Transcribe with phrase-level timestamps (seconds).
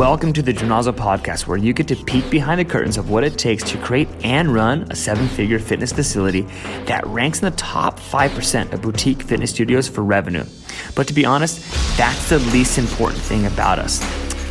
[0.00, 3.22] Welcome to the Gymnazo podcast, where you get to peek behind the curtains of what
[3.22, 6.46] it takes to create and run a seven figure fitness facility
[6.86, 10.44] that ranks in the top 5% of boutique fitness studios for revenue.
[10.94, 11.60] But to be honest,
[11.98, 14.02] that's the least important thing about us.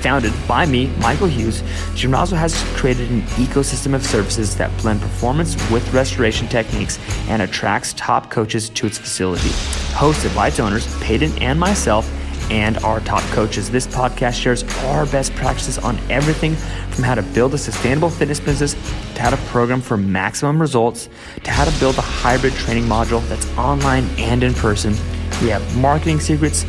[0.03, 1.63] Founded by me, Michael Hughes,
[1.95, 7.93] Gymnazo has created an ecosystem of services that blend performance with restoration techniques and attracts
[7.93, 9.49] top coaches to its facility.
[9.95, 12.07] Hosted by its owners, Peyton and myself,
[12.49, 13.69] and our top coaches.
[13.69, 18.39] This podcast shares our best practices on everything from how to build a sustainable fitness
[18.39, 18.73] business
[19.15, 21.09] to how to program for maximum results
[21.43, 24.93] to how to build a hybrid training module that's online and in person.
[25.41, 26.65] We have marketing secrets,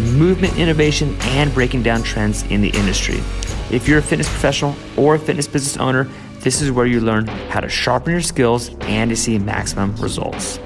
[0.00, 3.20] movement innovation, and breaking down trends in the industry.
[3.70, 6.08] If you're a fitness professional or a fitness business owner,
[6.40, 10.58] this is where you learn how to sharpen your skills and to see maximum results.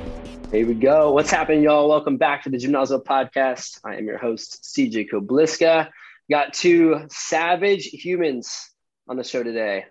[0.50, 1.12] Here we go.
[1.12, 1.90] What's happening, y'all?
[1.90, 3.80] Welcome back to the Gymnazo podcast.
[3.84, 5.90] I am your host, CJ Kobliska.
[6.30, 8.70] Got two savage humans
[9.06, 9.84] on the show today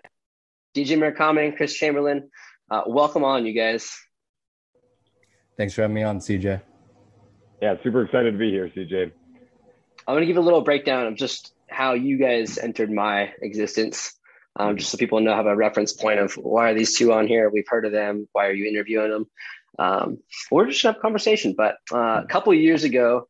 [0.74, 2.28] DJ Murakami and Chris Chamberlain.
[2.68, 3.96] Uh, welcome on, you guys.
[5.56, 6.60] Thanks for having me on, CJ.
[7.62, 9.12] Yeah, super excited to be here, CJ.
[10.08, 14.12] I'm going to give a little breakdown of just how you guys entered my existence,
[14.56, 17.28] um, just so people know have a reference point of why are these two on
[17.28, 17.48] here?
[17.48, 18.26] We've heard of them.
[18.32, 19.26] Why are you interviewing them?
[19.78, 20.18] Um,
[20.50, 21.54] we're just have conversation.
[21.56, 23.28] But uh, a couple of years ago,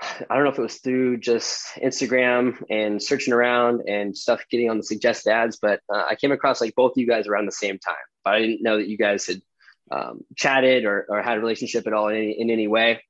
[0.00, 4.70] I don't know if it was through just Instagram and searching around and stuff getting
[4.70, 7.46] on the suggested ads, but uh, I came across like both of you guys around
[7.46, 7.96] the same time.
[8.24, 9.42] But I didn't know that you guys had
[9.90, 13.02] um, chatted or, or had a relationship at all in any, in any way.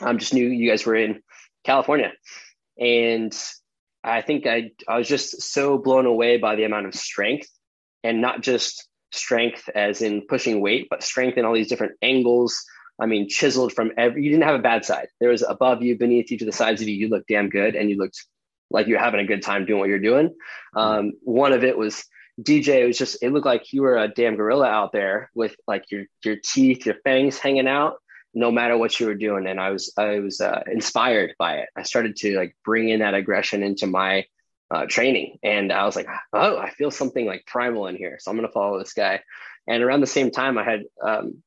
[0.00, 1.22] I um, just knew you guys were in
[1.64, 2.12] California.
[2.78, 3.36] And
[4.02, 7.48] I think I, I was just so blown away by the amount of strength
[8.02, 12.64] and not just strength as in pushing weight, but strength in all these different angles.
[13.00, 15.08] I mean, chiseled from every, you didn't have a bad side.
[15.20, 16.94] There was above you, beneath you, to the sides of you.
[16.94, 18.24] You looked damn good and you looked
[18.70, 20.34] like you're having a good time doing what you're doing.
[20.74, 22.04] Um, one of it was
[22.40, 22.82] DJ.
[22.82, 25.90] It was just, it looked like you were a damn gorilla out there with like
[25.90, 27.96] your, your teeth, your fangs hanging out,
[28.34, 29.46] no matter what you were doing.
[29.46, 31.68] And I was, I was uh, inspired by it.
[31.76, 34.24] I started to like bring in that aggression into my
[34.70, 35.38] uh, training.
[35.42, 38.18] And I was like, oh, I feel something like primal in here.
[38.20, 39.20] So I'm going to follow this guy.
[39.68, 41.42] And around the same time, I had, um,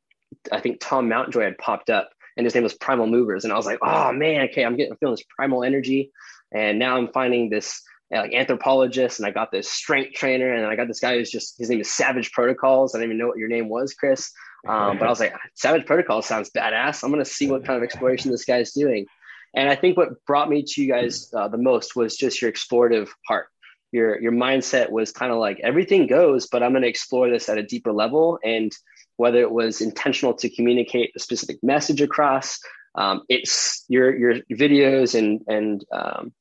[0.52, 3.44] I think Tom Mountjoy had popped up and his name was Primal Movers.
[3.44, 6.12] And I was like, oh man, okay, I'm getting, I'm feeling this primal energy.
[6.52, 7.81] And now I'm finding this
[8.12, 11.58] like anthropologist and I got this strength trainer and I got this guy who's just,
[11.59, 12.96] his name is Savage Protocols.
[12.96, 14.31] I didn't even know what your name was, Chris.
[14.68, 17.03] Um, but I was like, Savage Protocols sounds badass.
[17.03, 19.06] I'm going to see what kind of exploration this guy's doing.
[19.55, 22.51] And I think what brought me to you guys uh, the most was just your
[22.51, 23.47] explorative heart.
[23.91, 27.49] Your your mindset was kind of like everything goes, but I'm going to explore this
[27.49, 28.37] at a deeper level.
[28.43, 28.71] And
[29.17, 32.59] whether it was intentional to communicate a specific message across,
[32.95, 36.33] um, it's your your videos and and um,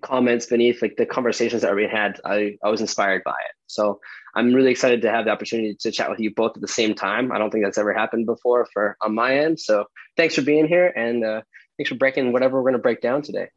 [0.00, 2.20] comments beneath like the conversations that we had.
[2.24, 3.56] I I was inspired by it.
[3.66, 4.00] So
[4.36, 6.94] I'm really excited to have the opportunity to chat with you both at the same
[6.94, 7.32] time.
[7.32, 9.58] I don't think that's ever happened before for on my end.
[9.58, 9.86] So
[10.16, 11.24] thanks for being here and.
[11.24, 11.42] Uh,
[11.76, 13.48] thanks for breaking whatever we're going to break down today.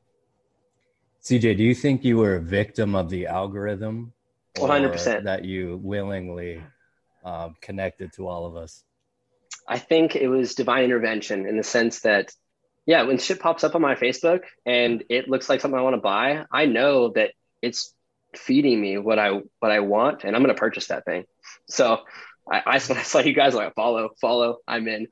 [1.23, 4.13] CJ, do you think you were a victim of the algorithm?
[4.55, 5.23] 100%.
[5.23, 6.63] That you willingly
[7.23, 8.83] um, connected to all of us?
[9.67, 12.31] I think it was divine intervention in the sense that,
[12.85, 15.95] yeah, when shit pops up on my Facebook and it looks like something I want
[15.95, 17.93] to buy, I know that it's
[18.35, 21.25] feeding me what I what I want, and I'm going to purchase that thing.
[21.67, 21.99] So
[22.49, 25.07] I, I saw you guys like follow, follow, I'm in.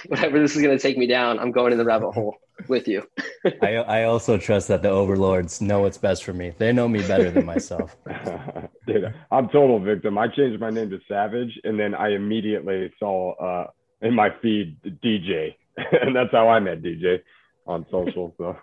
[0.06, 2.36] whatever this is going to take me down, I'm going in the rabbit hole
[2.68, 3.06] with you.
[3.62, 6.52] I, I also trust that the overlords know what's best for me.
[6.58, 7.96] They know me better than myself.
[8.86, 10.18] Dude, I'm total victim.
[10.18, 13.70] I changed my name to Savage, and then I immediately saw uh,
[14.02, 17.20] in my feed DJ, and that's how I met DJ
[17.66, 18.34] on social.
[18.38, 18.56] So,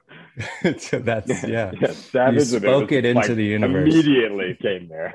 [0.78, 1.72] so that's yeah.
[1.80, 2.40] yeah Savage.
[2.52, 3.94] You spoke it, it into like, the universe.
[3.94, 5.14] Immediately came there.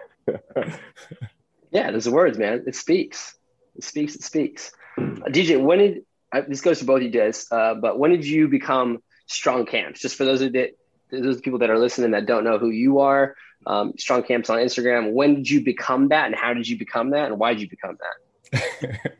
[1.70, 2.64] yeah, there's the words, man.
[2.66, 3.36] It speaks.
[3.76, 4.14] It speaks.
[4.14, 4.72] It speaks.
[4.98, 6.02] DJ, when did
[6.48, 7.46] this goes to both of you guys?
[7.50, 10.00] Uh, but when did you become Strong Camps?
[10.00, 10.70] Just for those of that,
[11.10, 13.34] those people that are listening that don't know who you are,
[13.66, 15.12] um, Strong Camps on Instagram.
[15.12, 17.68] When did you become that, and how did you become that, and why did you
[17.68, 17.98] become
[18.52, 19.10] that?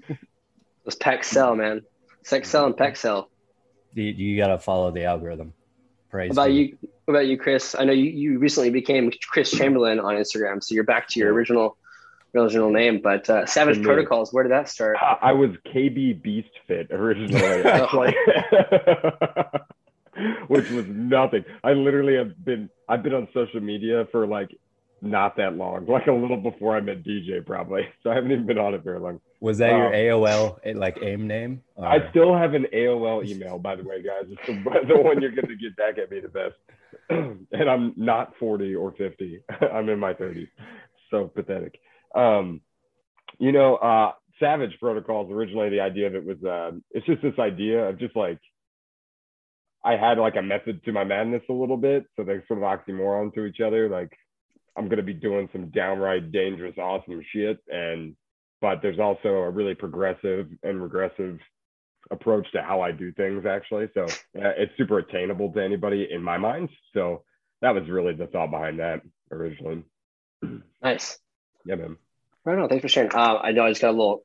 [0.84, 1.82] Those pec sell, man.
[2.22, 3.28] Sex sell and pec sell.
[3.94, 5.52] You, you gotta follow the algorithm.
[6.10, 6.54] Praise What about be.
[6.54, 6.78] you?
[7.04, 7.74] What about you, Chris?
[7.76, 11.32] I know you, you recently became Chris Chamberlain on Instagram, so you're back to your
[11.32, 11.76] original
[12.34, 13.00] original name.
[13.02, 13.84] But uh, Savage Me.
[13.84, 14.96] Protocols, where did that start?
[15.00, 18.14] I I was KB Beast Fit originally, actually,
[20.48, 21.44] which was nothing.
[21.64, 24.50] I literally have been I've been on social media for like
[25.02, 27.82] not that long, like a little before I met DJ, probably.
[28.02, 29.20] So I haven't even been on it very long.
[29.40, 31.62] Was that your Um, AOL eh, like AIM name?
[31.76, 34.24] Or- I still have an AOL email, by the way, guys.
[34.30, 34.52] It's the,
[34.86, 36.56] the one you're going to get back at me the best.
[37.08, 39.40] and I'm not 40 or 50.
[39.72, 40.48] I'm in my 30s.
[41.10, 41.80] So pathetic.
[42.14, 42.60] Um,
[43.38, 47.38] you know, uh, Savage Protocols, originally the idea of it was, uh, it's just this
[47.38, 48.38] idea of just like,
[49.84, 52.04] I had like a method to my madness a little bit.
[52.16, 53.88] So they sort of oxymoron to each other.
[53.88, 54.12] Like,
[54.76, 57.58] I'm to be doing some downright dangerous, awesome shit.
[57.68, 58.16] And,
[58.60, 61.38] but there's also a really progressive and regressive
[62.10, 63.88] approach to how I do things actually.
[63.94, 66.68] So uh, it's super attainable to anybody in my mind.
[66.92, 67.24] So
[67.62, 69.82] that was really the thought behind that originally.
[70.82, 71.18] Nice.
[71.64, 71.96] Yeah, man.
[72.44, 72.68] Right on.
[72.68, 73.12] Thanks for sharing.
[73.12, 74.24] Uh, I know I just got a little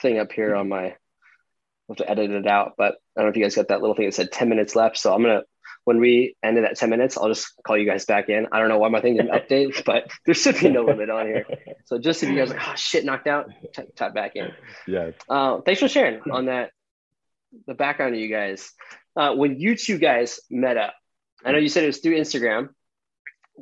[0.00, 0.84] thing up here on my.
[0.84, 3.80] I'll have to edit it out, but I don't know if you guys got that
[3.80, 4.96] little thing that said 10 minutes left.
[4.96, 5.42] So I'm gonna
[5.84, 8.46] when we ended at 10 minutes, I'll just call you guys back in.
[8.52, 11.26] I don't know why my thing didn't update, but there should be no limit on
[11.26, 11.46] here.
[11.86, 14.52] So just if you guys are like, oh shit, knocked out, t- type back in.
[14.86, 15.10] Yeah.
[15.28, 16.70] Uh, thanks for sharing on that.
[17.66, 18.70] The background of you guys.
[19.16, 20.94] Uh, when you two guys met up,
[21.44, 22.68] I know you said it was through Instagram.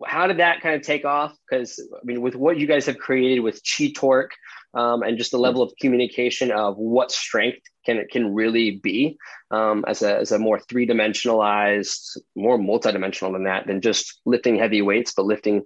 [0.07, 1.37] How did that kind of take off?
[1.49, 4.33] Because I mean, with what you guys have created with Chi Torque,
[4.75, 9.17] um, and just the level of communication of what strength can it can really be
[9.51, 14.57] um, as a as a more three dimensionalized, more multidimensional than that than just lifting
[14.57, 15.63] heavy weights, but lifting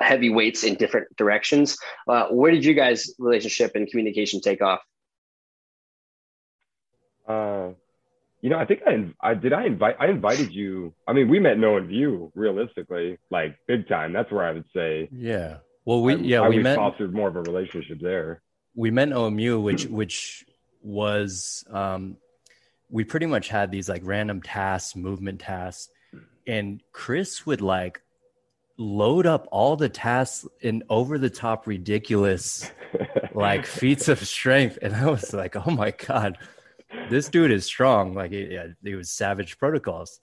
[0.00, 1.76] heavy weights in different directions.
[2.08, 4.80] Uh, where did you guys' relationship and communication take off?
[7.26, 7.70] Uh,
[8.42, 9.52] you know, I think I, I did.
[9.52, 9.96] I invite.
[10.00, 10.94] I invited you.
[11.06, 14.12] I mean, we met knowing you realistically, like big time.
[14.12, 15.08] That's where I would say.
[15.12, 15.58] yeah.
[15.84, 18.42] Well, we I- yeah I we we met fostered more of a relationship there.
[18.74, 20.44] we met OMU, which which
[20.82, 22.16] was um,
[22.90, 25.88] we pretty much had these like random tasks, movement tasks,
[26.46, 28.00] and Chris would like
[28.78, 32.70] load up all the tasks in over the top ridiculous
[33.34, 36.38] like feats of strength, and I was like, oh my god,
[37.08, 38.14] this dude is strong.
[38.14, 40.20] Like it, yeah, it was savage protocols.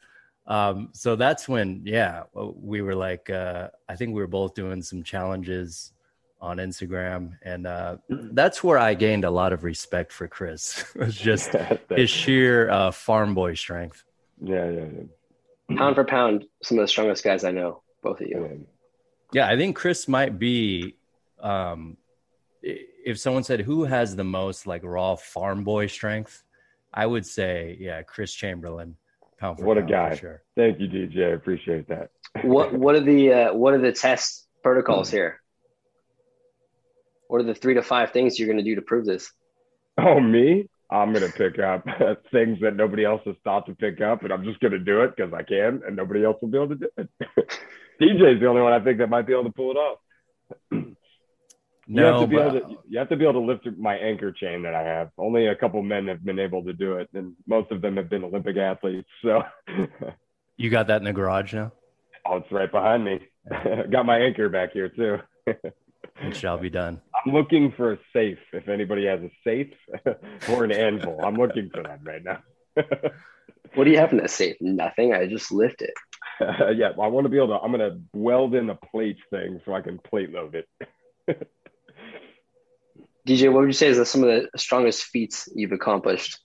[0.47, 4.81] Um, so that's when, yeah, we were like, uh, I think we were both doing
[4.81, 5.91] some challenges
[6.39, 10.85] on Instagram, and uh, that's where I gained a lot of respect for Chris.
[10.95, 11.55] it was just
[11.89, 14.03] his sheer uh, farm boy strength.
[14.41, 15.77] yeah, yeah, yeah.
[15.77, 18.41] Pound for pound, some of the strongest guys I know, both of you.
[18.41, 18.57] yeah.
[19.33, 20.95] Yeah, I think Chris might be.
[21.41, 21.97] Um,
[22.61, 26.43] if someone said who has the most like raw farm boy strength,
[26.93, 28.95] I would say, yeah, Chris Chamberlain.
[29.39, 30.15] Pound for What a pound, for guy.
[30.15, 30.43] sure.
[30.55, 31.29] Thank you, DJ.
[31.29, 32.09] I appreciate that.
[32.43, 35.39] What what are the uh, what are the test protocols here?
[37.27, 39.31] What are the three to five things you're going to do to prove this?
[39.97, 40.69] Oh, me?
[40.89, 41.85] I'm gonna pick up
[42.31, 45.15] things that nobody else has thought to pick up, and I'm just gonna do it
[45.15, 47.09] because I can, and nobody else will be able to do it.
[48.01, 49.99] DJ's the only one I think that might be able to pull it off.
[51.87, 53.95] You have to be but able to, you have to be able to lift my
[53.95, 55.09] anchor chain that I have.
[55.17, 58.09] Only a couple men have been able to do it, and most of them have
[58.09, 59.07] been Olympic athletes.
[59.21, 59.43] So,
[60.57, 61.71] you got that in the garage now.
[62.25, 63.19] oh, it's right behind me.
[63.89, 65.19] Got my anchor back here too.
[65.45, 66.99] It shall be done.
[67.25, 68.39] I'm looking for a safe.
[68.51, 69.73] If anybody has a safe
[70.49, 72.39] or an anvil, I'm looking for that right now.
[73.75, 74.57] What do you have in that safe?
[74.59, 75.13] Nothing.
[75.13, 75.93] I just lift it.
[76.75, 77.59] yeah, I want to be able to.
[77.59, 80.67] I'm gonna weld in a plate thing so I can plate load it.
[83.27, 86.39] DJ, what would you say is some of the strongest feats you've accomplished?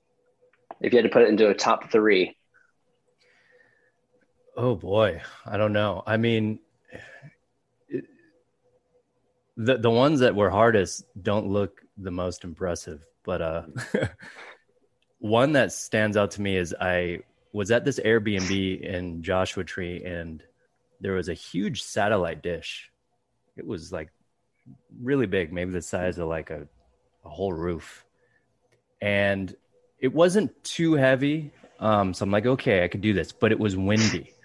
[0.80, 2.36] If you had to put it into a top three,
[4.54, 6.02] Oh boy, I don't know.
[6.06, 6.58] I mean,
[7.88, 8.04] it-
[9.56, 13.62] the the ones that were hardest don't look the most impressive, but uh,
[15.20, 17.20] one that stands out to me is I
[17.52, 20.42] was at this Airbnb in Joshua Tree, and
[21.00, 22.90] there was a huge satellite dish.
[23.56, 24.10] It was like
[25.00, 26.66] really big, maybe the size of like a,
[27.24, 28.04] a whole roof,
[29.00, 29.54] and
[29.98, 31.52] it wasn't too heavy.
[31.78, 34.32] Um, so I'm like, okay, I could do this, but it was windy.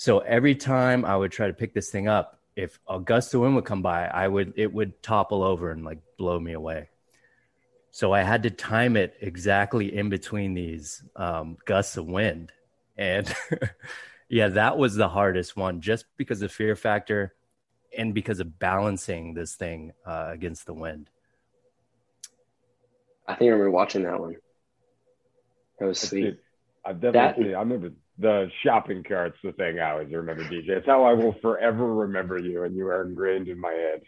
[0.00, 3.40] So every time I would try to pick this thing up, if a gust of
[3.40, 6.88] wind would come by, I would it would topple over and like blow me away.
[7.90, 12.52] So I had to time it exactly in between these um, gusts of wind,
[12.96, 13.32] and
[14.28, 17.34] yeah, that was the hardest one, just because the fear factor,
[17.96, 21.10] and because of balancing this thing uh, against the wind.
[23.26, 24.36] I think I remember watching that one.
[25.78, 26.38] That was sweet.
[26.84, 27.50] I definitely.
[27.50, 30.70] That, I remember the shopping cart's the thing I always remember, DJ.
[30.70, 34.02] It's how I will forever remember you, and you are ingrained in my head.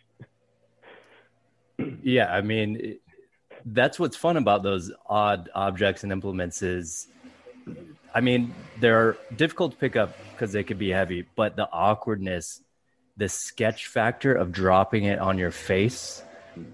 [2.02, 2.99] yeah, I mean,
[3.64, 7.08] that's what's fun about those odd objects and implements is,
[8.14, 12.62] I mean, they're difficult to pick up because they could be heavy, but the awkwardness,
[13.21, 16.25] the sketch factor of dropping it on your face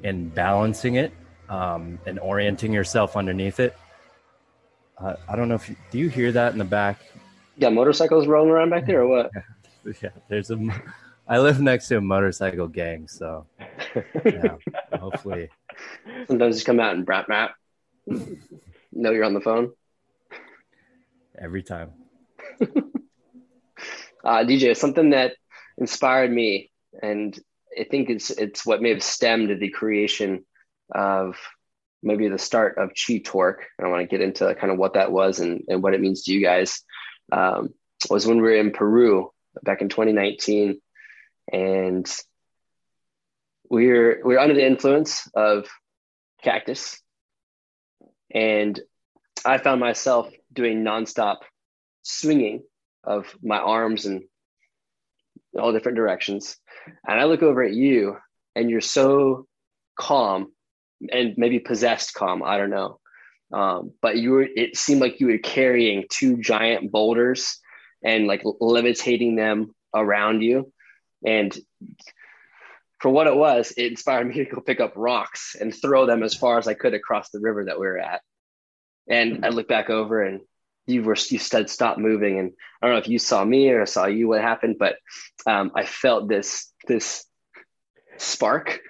[0.05, 1.13] and balancing it
[1.49, 3.77] um, and orienting yourself underneath it.
[4.97, 7.01] Uh, I don't know if you, do you hear that in the back?
[7.57, 9.31] Yeah, motorcycles rolling around back there or what?
[10.03, 10.59] yeah, there's a.
[11.29, 13.47] I live next to a motorcycle gang, so
[14.25, 14.55] yeah,
[14.93, 15.49] hopefully.
[16.29, 17.57] Sometimes just come out and brap map.
[18.07, 19.73] know you're on the phone.
[21.37, 21.91] Every time.
[22.61, 25.33] uh, DJ, something that
[25.79, 26.71] inspired me,
[27.03, 27.39] and
[27.79, 30.45] I think it's it's what may have stemmed the creation
[30.95, 31.37] of
[32.03, 33.67] maybe the start of Chi Torque.
[33.83, 36.25] I want to get into kind of what that was and, and what it means
[36.25, 36.83] to you guys.
[37.33, 37.71] Um,
[38.11, 40.81] was when we were in Peru back in 2019,
[41.53, 42.21] and
[43.69, 45.69] we were we're under the influence of
[46.43, 47.01] cactus,
[48.33, 48.79] and
[49.45, 51.39] I found myself doing nonstop
[52.03, 52.63] swinging
[53.05, 54.07] of my arms
[55.57, 56.57] in all different directions,
[57.07, 58.17] and I look over at you,
[58.55, 59.47] and you're so
[59.99, 60.53] calm
[61.11, 62.43] and maybe possessed calm.
[62.43, 62.99] I don't know.
[63.53, 67.59] Um, but you were, it seemed like you were carrying two giant boulders
[68.05, 70.73] and like levitating them around you.
[71.25, 71.57] And
[73.01, 76.23] for what it was, it inspired me to go pick up rocks and throw them
[76.23, 78.23] as far as I could across the river that we were at.
[79.09, 80.41] And I look back over and
[80.87, 83.83] you were you said stop moving and I don't know if you saw me or
[83.83, 84.97] I saw you what happened, but
[85.47, 87.25] um, I felt this this
[88.17, 88.81] spark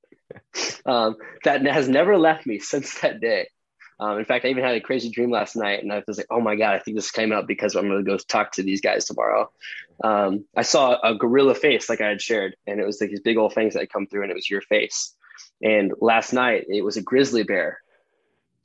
[0.86, 3.48] um, that has never left me since that day.
[3.98, 6.26] Um, in fact, I even had a crazy dream last night, and I was like,
[6.30, 8.62] "Oh my god, I think this came up because I'm going to go talk to
[8.62, 9.50] these guys tomorrow."
[10.04, 13.20] Um, I saw a gorilla face, like I had shared, and it was like these
[13.20, 15.14] big old things that had come through, and it was your face.
[15.62, 17.80] And last night, it was a grizzly bear,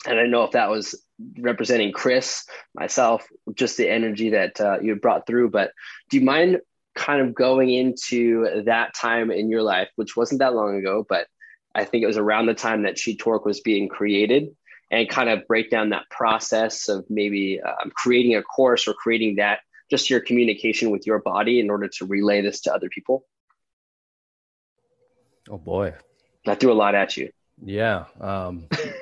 [0.05, 1.01] and I don't know if that was
[1.38, 5.51] representing Chris, myself, just the energy that uh, you brought through.
[5.51, 5.72] But
[6.10, 6.62] do you mind
[6.96, 11.27] kind of going into that time in your life, which wasn't that long ago, but
[11.74, 14.50] I think it was around the time that Chi Torque was being created
[14.89, 19.38] and kind of break down that process of maybe um, creating a course or creating
[19.38, 23.25] that just your communication with your body in order to relay this to other people?
[25.50, 25.93] Oh boy.
[26.48, 27.29] I threw a lot at you.
[27.63, 28.05] Yeah.
[28.20, 28.67] Um,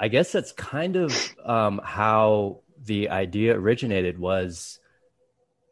[0.00, 1.14] I guess that's kind of
[1.44, 4.78] um, how the idea originated was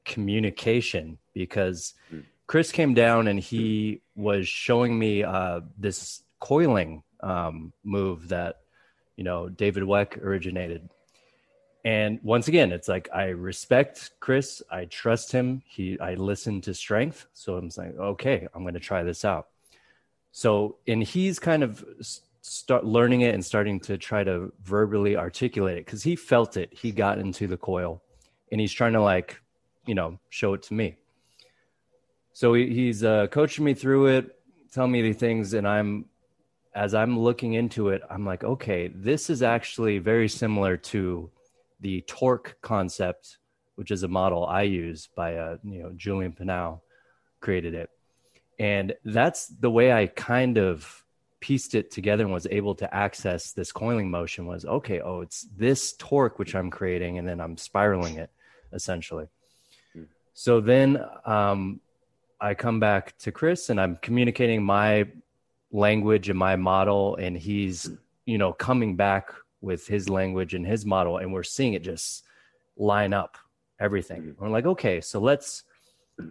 [0.04, 2.20] communication because hmm.
[2.46, 8.60] Chris came down and he was showing me uh, this coiling um, move that
[9.16, 10.90] you know David Weck originated.
[11.84, 15.62] And once again, it's like I respect Chris, I trust him.
[15.66, 19.48] He I listen to strength, so I'm saying, okay, I'm going to try this out.
[20.32, 21.82] So, and he's kind of
[22.48, 26.72] start learning it and starting to try to verbally articulate it because he felt it.
[26.72, 28.02] He got into the coil,
[28.50, 29.40] and he's trying to like,
[29.86, 30.96] you know, show it to me.
[32.32, 34.38] So he, he's uh, coaching me through it,
[34.72, 36.06] telling me the things, and I'm
[36.74, 41.30] as I'm looking into it, I'm like, okay, this is actually very similar to
[41.80, 43.38] the torque concept,
[43.74, 46.80] which is a model I use by uh, you know Julian Pineau
[47.40, 47.90] created it,
[48.58, 51.04] and that's the way I kind of
[51.40, 54.46] pieced it together and was able to access this coiling motion.
[54.46, 58.30] Was okay, oh, it's this torque which I'm creating, and then I'm spiraling it
[58.72, 59.28] essentially.
[59.94, 60.04] Hmm.
[60.34, 61.80] So then um,
[62.40, 65.06] I come back to Chris and I'm communicating my
[65.70, 67.90] language and my model and he's
[68.24, 69.30] you know coming back
[69.60, 72.24] with his language and his model and we're seeing it just
[72.76, 73.36] line up
[73.78, 74.42] everything mm-hmm.
[74.42, 75.64] we're like okay so let's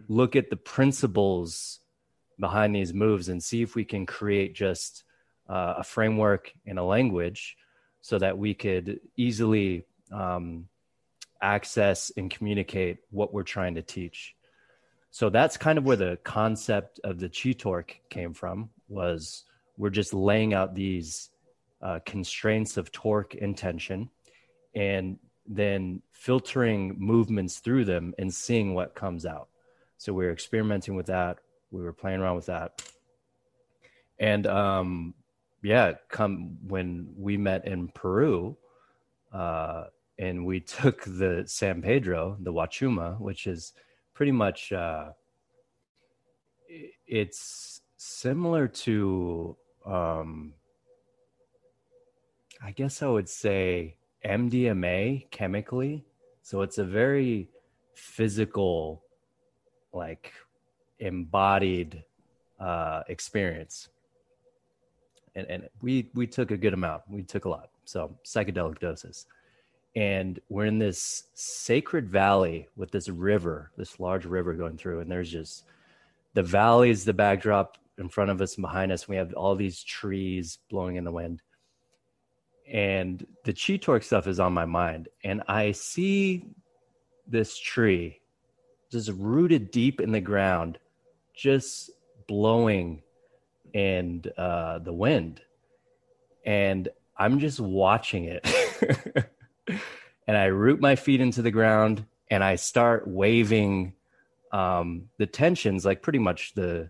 [0.08, 1.82] look at the principles
[2.40, 5.04] behind these moves and see if we can create just
[5.50, 7.58] uh, a framework and a language
[8.02, 10.68] so that we could easily um,
[11.42, 14.36] access and communicate what we're trying to teach.
[15.12, 19.44] So that's kind of where the concept of the torque came from was
[19.78, 21.30] we're just laying out these
[21.82, 24.10] uh, constraints of torque and tension
[24.76, 25.18] and
[25.48, 29.48] then filtering movements through them and seeing what comes out.
[29.98, 31.40] So we're experimenting with that
[31.72, 32.82] we were playing around with that.
[34.20, 35.14] And um,
[35.62, 38.58] yeah, come when we met in Peru,
[39.34, 39.86] uh,
[40.20, 43.74] and we took the San Pedro, the Huachuma, which is
[44.14, 45.10] pretty much uh,
[47.06, 49.56] it's similar to
[49.86, 50.54] um,
[52.62, 56.06] I guess I would say MDMA chemically.
[56.42, 57.50] So it's a very
[57.94, 59.04] physical,
[59.94, 60.34] like
[61.00, 62.04] embodied
[62.60, 63.90] uh, experience.
[65.36, 67.04] And, and we we took a good amount.
[67.10, 67.70] We took a lot.
[67.86, 69.26] So psychedelic doses.
[69.96, 75.12] And we're in this sacred valley with this river, this large river going through, and
[75.12, 75.64] there's just
[76.34, 79.08] the valley is the backdrop in front of us and behind us.
[79.08, 81.42] We have all these trees blowing in the wind
[82.72, 86.44] and the chi torque stuff is on my mind and i see
[87.28, 88.20] this tree
[88.92, 90.78] just rooted deep in the ground
[91.38, 91.92] just
[92.28, 93.04] blowing
[93.74, 95.42] in uh, the wind.
[96.46, 98.48] And i'm just watching it.
[100.30, 103.94] And i root my feet into the ground and i start waving
[104.52, 106.90] um, the tensions like pretty much the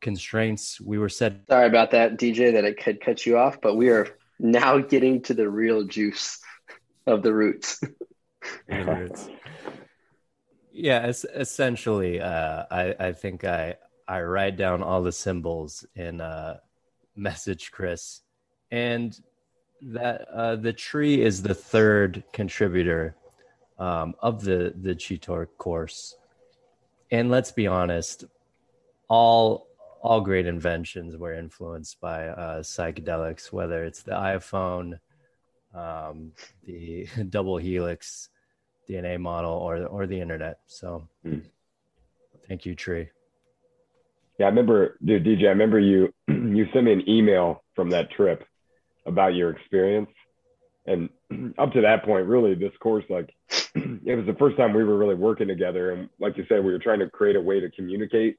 [0.00, 1.46] constraints we were set.
[1.48, 4.08] Sorry about that dj that it could cut you off but we are
[4.40, 6.40] now getting to the real juice
[7.06, 7.80] of the roots.
[10.72, 13.76] Yeah, es- essentially, uh, I, I think I
[14.08, 16.58] I write down all the symbols in uh,
[17.14, 18.22] message Chris,
[18.70, 19.18] and
[19.82, 23.16] that uh, the tree is the third contributor
[23.78, 26.16] um, of the the Chi Torque course.
[27.10, 28.24] And let's be honest,
[29.08, 29.68] all
[30.02, 34.98] all great inventions were influenced by uh, psychedelics, whether it's the iPhone,
[35.74, 36.32] um,
[36.64, 38.30] the double helix
[38.92, 40.58] DNA model, or or the internet.
[40.66, 41.42] So, mm.
[42.48, 43.08] thank you, Tree.
[44.38, 45.44] Yeah, I remember, dude, DJ.
[45.44, 48.44] I remember you you sent me an email from that trip
[49.06, 50.10] about your experience,
[50.86, 51.08] and
[51.58, 53.34] up to that point, really, this course, like,
[53.74, 56.72] it was the first time we were really working together, and like you said, we
[56.72, 58.38] were trying to create a way to communicate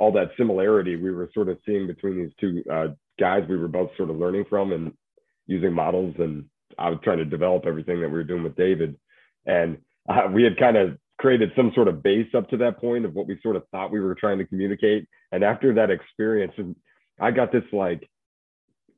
[0.00, 3.68] all that similarity we were sort of seeing between these two uh, guys we were
[3.68, 4.92] both sort of learning from and
[5.46, 6.46] using models and
[6.78, 8.96] i was trying to develop everything that we were doing with david.
[9.46, 9.78] And
[10.08, 13.14] uh, we had kind of created some sort of base up to that point of
[13.14, 15.06] what we sort of thought we were trying to communicate.
[15.32, 16.76] And after that experience and
[17.20, 18.08] i got this like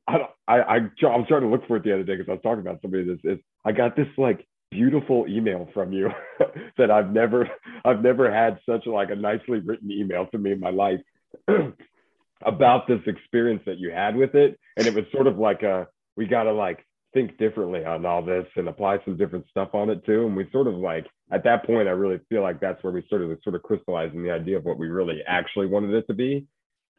[0.07, 2.41] i i, I i'm trying to look for it the other day because i was
[2.43, 6.09] talking about somebody this is i got this like beautiful email from you
[6.77, 7.49] that I've never
[7.85, 10.99] I've never had such like a nicely written email to me in my life
[12.45, 14.59] about this experience that you had with it.
[14.75, 16.83] And it was sort of like a we got to like
[17.13, 20.25] think differently on all this and apply some different stuff on it too.
[20.25, 23.03] And we sort of like at that point I really feel like that's where we
[23.05, 26.45] started sort of crystallizing the idea of what we really actually wanted it to be.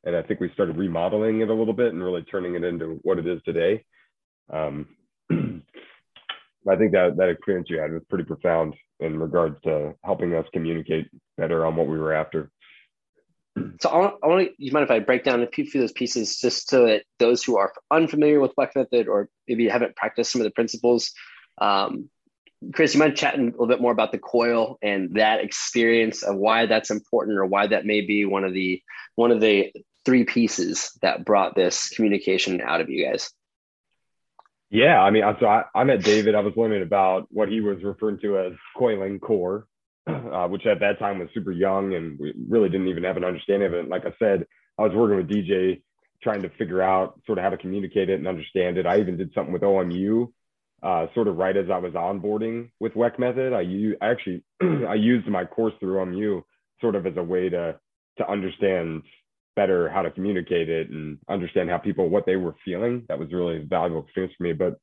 [0.04, 2.98] And I think we started remodeling it a little bit and really turning it into
[3.02, 3.84] what it is today.
[4.52, 4.86] Um,
[5.30, 10.46] I think that that experience you had was pretty profound in regards to helping us
[10.52, 12.50] communicate better on what we were after.
[13.80, 15.72] So I want, I want to, you mind if I break down a few of
[15.72, 19.94] those pieces just so that those who are unfamiliar with Weck Method or maybe haven't
[19.94, 21.12] practiced some of the principles,
[21.58, 22.10] um,
[22.72, 26.36] Chris, you mind chatting a little bit more about the coil and that experience of
[26.36, 28.82] why that's important or why that may be one of the
[29.16, 29.72] one of the
[30.04, 33.30] three pieces that brought this communication out of you guys.
[34.70, 36.34] Yeah, I mean, so I, I met David.
[36.34, 39.66] I was learning about what he was referring to as coiling core,
[40.06, 43.24] uh, which at that time was super young, and we really didn't even have an
[43.24, 43.88] understanding of it.
[43.88, 44.46] Like I said,
[44.78, 45.82] I was working with DJ,
[46.22, 48.86] trying to figure out sort of how to communicate it and understand it.
[48.86, 50.28] I even did something with OMU,
[50.82, 53.52] uh, sort of right as I was onboarding with Weck Method.
[53.52, 56.42] I, u- I actually I used my course through OMU
[56.80, 57.78] sort of as a way to
[58.18, 59.02] to understand
[59.56, 63.04] better how to communicate it and understand how people what they were feeling.
[63.08, 64.52] That was really a valuable experience for me.
[64.52, 64.74] But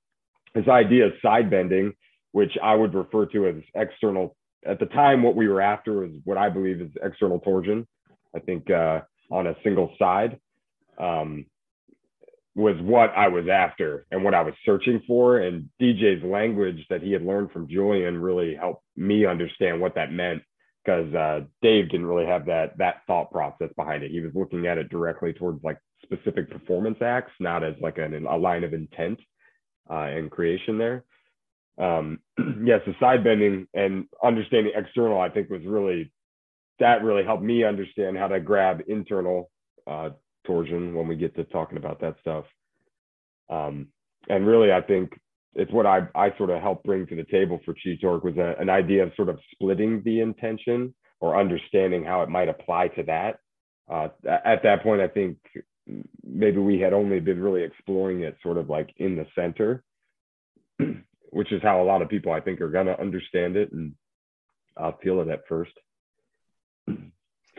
[0.56, 1.94] this idea of side bending,
[2.32, 6.12] which I would refer to as external at the time, what we were after was
[6.24, 7.88] what I believe is external torsion.
[8.36, 10.40] I think uh, on a single side
[10.98, 11.46] um,
[12.56, 15.40] was what I was after and what I was searching for.
[15.40, 20.12] And DJ's language that he had learned from Julian really helped me understand what that
[20.12, 20.44] meant
[20.84, 24.12] because uh, Dave didn't really have that that thought process behind it.
[24.12, 28.26] He was looking at it directly towards like specific performance acts, not as like an,
[28.26, 29.20] a line of intent
[29.90, 31.04] uh, and creation there.
[31.78, 32.20] Um,
[32.64, 36.12] yes, the side bending and understanding external, I think, was really
[36.80, 39.52] that really helped me understand how to grab internal
[39.88, 40.10] uh,
[40.46, 42.46] torsion when we get to talking about that stuff.
[43.50, 43.88] Um,
[44.30, 45.20] and really, I think
[45.54, 48.38] it's what I, I sort of helped bring to the table for Chi Torque was
[48.38, 52.88] a, an idea of sort of splitting the intention or understanding how it might apply
[52.90, 53.40] to that.
[53.92, 54.08] Uh,
[54.46, 55.38] at that point, I think
[56.24, 59.84] maybe we had only been really exploring it sort of like in the center,
[61.32, 63.96] which is how a lot of people I think are going to understand it and
[64.78, 65.74] uh, feel it at first.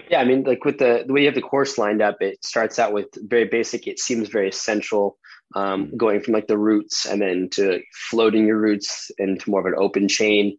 [0.09, 2.45] Yeah, I mean, like with the the way you have the course lined up, it
[2.45, 3.87] starts out with very basic.
[3.87, 5.19] It seems very central,
[5.55, 5.97] um, mm-hmm.
[5.97, 7.81] going from like the roots and then to
[8.11, 10.59] floating your roots into more of an open chain,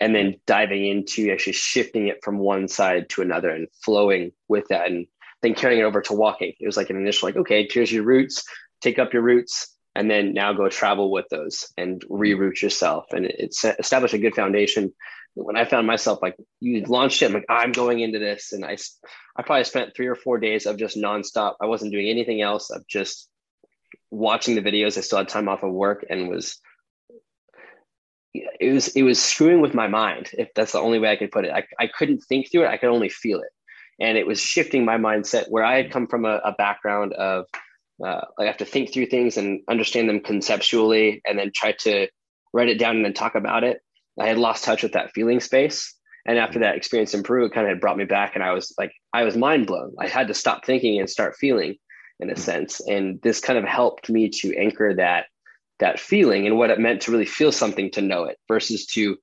[0.00, 4.66] and then diving into actually shifting it from one side to another and flowing with
[4.68, 5.06] that, and
[5.42, 6.52] then carrying it over to walking.
[6.58, 8.44] It was like an initial, like, okay, here's your roots,
[8.80, 13.26] take up your roots, and then now go travel with those and reroute yourself, and
[13.26, 14.92] it's established a good foundation
[15.34, 18.64] when I found myself like you launched it, I'm like I'm going into this, and
[18.64, 18.76] I
[19.36, 21.54] I probably spent three or four days of just nonstop.
[21.60, 22.70] I wasn't doing anything else.
[22.70, 23.28] Of just
[24.10, 24.98] watching the videos.
[24.98, 26.58] I still had time off of work and was
[28.34, 30.30] it was it was screwing with my mind.
[30.36, 32.68] If that's the only way I could put it, I I couldn't think through it.
[32.68, 33.50] I could only feel it,
[34.00, 35.48] and it was shifting my mindset.
[35.48, 37.46] Where I had come from a, a background of
[38.04, 42.08] uh, I have to think through things and understand them conceptually, and then try to
[42.52, 43.80] write it down and then talk about it
[44.18, 45.94] I had lost touch with that feeling space.
[46.26, 48.74] And after that experience in Peru, it kind of brought me back, and I was
[48.78, 49.94] like, I was mind blown.
[49.98, 51.76] I had to stop thinking and start feeling,
[52.20, 52.80] in a sense.
[52.80, 55.26] And this kind of helped me to anchor that
[55.78, 59.16] that feeling and what it meant to really feel something to know it, versus to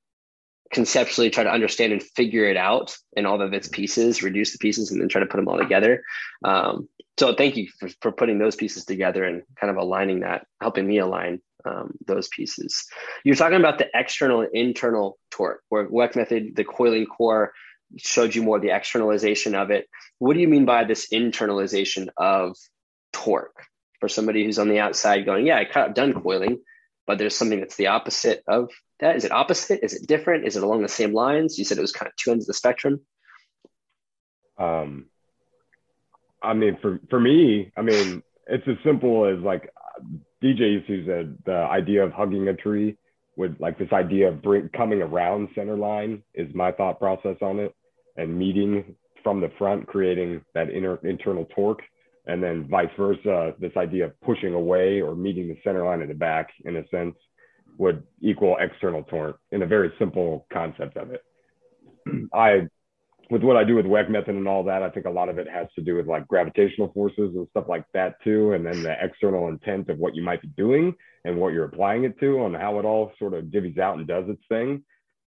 [0.71, 4.57] conceptually try to understand and figure it out in all of its pieces, reduce the
[4.57, 6.03] pieces, and then try to put them all together.
[6.43, 10.45] Um, so thank you for, for putting those pieces together and kind of aligning that,
[10.61, 12.85] helping me align um, those pieces.
[13.23, 17.53] You're talking about the external and internal torque, where Weck method, the coiling core
[17.97, 19.87] showed you more the externalization of it.
[20.19, 22.55] What do you mean by this internalization of
[23.13, 23.63] torque
[23.99, 26.59] for somebody who's on the outside going, yeah, I kind of done coiling,
[27.07, 29.15] but there's something that's the opposite of that.
[29.15, 29.79] Is it opposite?
[29.83, 30.45] Is it different?
[30.45, 31.57] Is it along the same lines?
[31.57, 33.01] You said it was kind of two ends of the spectrum.
[34.57, 35.05] Um,
[36.41, 39.69] I mean, for for me, I mean, it's as simple as like
[40.43, 42.97] DJ used to the, the idea of hugging a tree
[43.35, 47.59] with like this idea of bring, coming around center line is my thought process on
[47.59, 47.73] it
[48.17, 51.81] and meeting from the front, creating that inner internal torque.
[52.25, 56.09] And then vice versa, this idea of pushing away or meeting the center line at
[56.09, 57.15] the back in a sense
[57.77, 61.21] would equal external torque in a very simple concept of it.
[62.33, 62.67] I
[63.29, 65.37] with what I do with Weck method and all that, I think a lot of
[65.37, 68.53] it has to do with like gravitational forces and stuff like that too.
[68.53, 72.05] And then the external intent of what you might be doing and what you're applying
[72.05, 74.83] it to and how it all sort of divvies out and does its thing.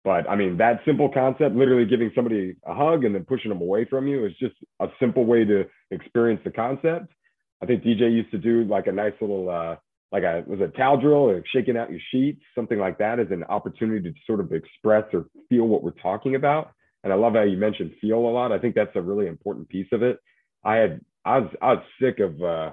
[0.04, 3.60] But I mean, that simple concept, literally giving somebody a hug and then pushing them
[3.60, 7.12] away from you is just a simple way to experience the concept.
[7.60, 9.76] I think DJ used to do like a nice little, uh,
[10.10, 13.30] like a, was a towel drill or shaking out your sheets, something like that is
[13.30, 16.72] an opportunity to sort of express or feel what we're talking about
[17.04, 18.52] and I love how you mentioned feel a lot.
[18.52, 20.18] I think that's a really important piece of it.
[20.64, 22.72] I had I was I was sick of uh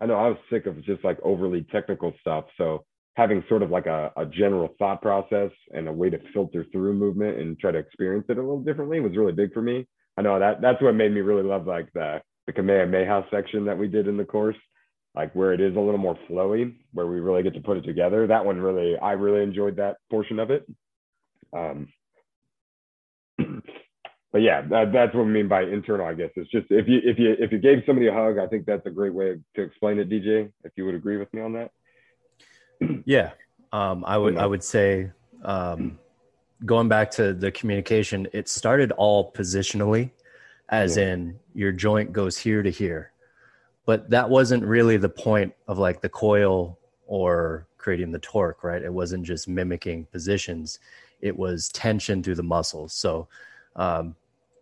[0.00, 2.44] I know I was sick of just like overly technical stuff.
[2.58, 6.66] So having sort of like a, a general thought process and a way to filter
[6.70, 9.86] through movement and try to experience it a little differently was really big for me.
[10.18, 13.78] I know that that's what made me really love like the the Kamehameha section that
[13.78, 14.56] we did in the course,
[15.16, 17.84] like where it is a little more flowy, where we really get to put it
[17.84, 18.26] together.
[18.26, 20.66] That one really, I really enjoyed that portion of it.
[21.54, 21.88] Um,
[23.38, 26.06] but yeah, that, that's what we mean by internal.
[26.06, 28.46] I guess it's just if you if you if you gave somebody a hug, I
[28.46, 30.52] think that's a great way to explain it, DJ.
[30.64, 31.70] If you would agree with me on that.
[33.06, 33.30] Yeah,
[33.72, 35.10] um, I would I would say
[35.42, 35.98] um,
[36.66, 40.10] going back to the communication, it started all positionally,
[40.68, 41.04] as yeah.
[41.04, 43.12] in your joint goes here to here,
[43.86, 48.82] but that wasn't really the point of like the coil or creating the torque, right?
[48.82, 50.78] It wasn't just mimicking positions
[51.20, 52.92] it was tension through the muscles.
[52.92, 53.28] So
[53.76, 54.14] um,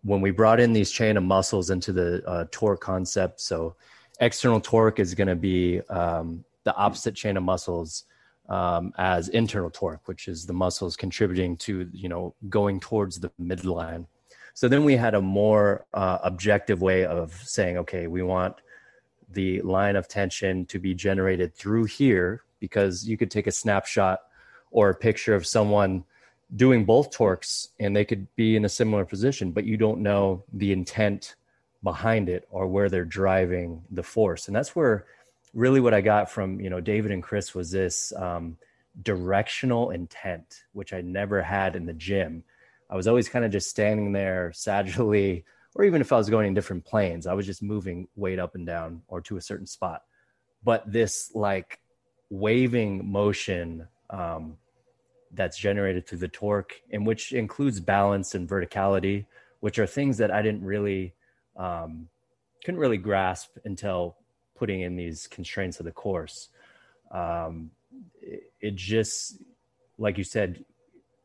[0.03, 3.75] when we brought in these chain of muscles into the uh, torque concept, so
[4.19, 8.05] external torque is going to be um, the opposite chain of muscles
[8.49, 13.31] um, as internal torque, which is the muscles contributing to you know going towards the
[13.41, 14.05] midline.
[14.53, 18.55] So then we had a more uh, objective way of saying, okay, we want
[19.35, 24.21] the line of tension to be generated through here because you could take a snapshot
[24.71, 26.03] or a picture of someone
[26.55, 30.43] doing both torques and they could be in a similar position, but you don't know
[30.53, 31.35] the intent
[31.83, 34.47] behind it or where they're driving the force.
[34.47, 35.05] And that's where
[35.53, 38.57] really what I got from, you know, David and Chris was this um,
[39.01, 42.43] directional intent, which I never had in the gym.
[42.89, 45.43] I was always kind of just standing there sagittally,
[45.75, 48.55] or even if I was going in different planes, I was just moving weight up
[48.55, 50.03] and down or to a certain spot.
[50.63, 51.79] But this like
[52.29, 54.57] waving motion, um,
[55.35, 59.25] that's generated through the torque, and which includes balance and verticality,
[59.59, 61.13] which are things that I didn't really
[61.57, 62.07] um,
[62.63, 64.15] couldn't really grasp until
[64.55, 66.49] putting in these constraints of the course.
[67.11, 67.71] Um,
[68.21, 69.41] it, it just,
[69.97, 70.63] like you said,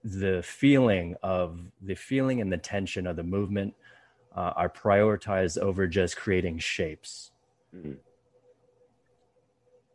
[0.03, 3.75] the feeling of the feeling and the tension of the movement
[4.35, 7.31] uh, are prioritized over just creating shapes.
[7.75, 7.95] Mm-hmm.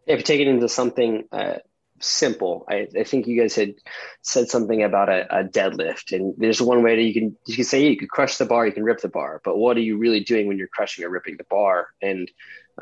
[0.08, 1.56] If you take it into something uh,
[2.00, 3.76] simple, I, I, think you guys had
[4.22, 7.64] said something about a, a, deadlift, and there's one way that you can you can
[7.64, 9.98] say you could crush the bar, you can rip the bar, but what are you
[9.98, 11.88] really doing when you're crushing or ripping the bar?
[12.02, 12.30] And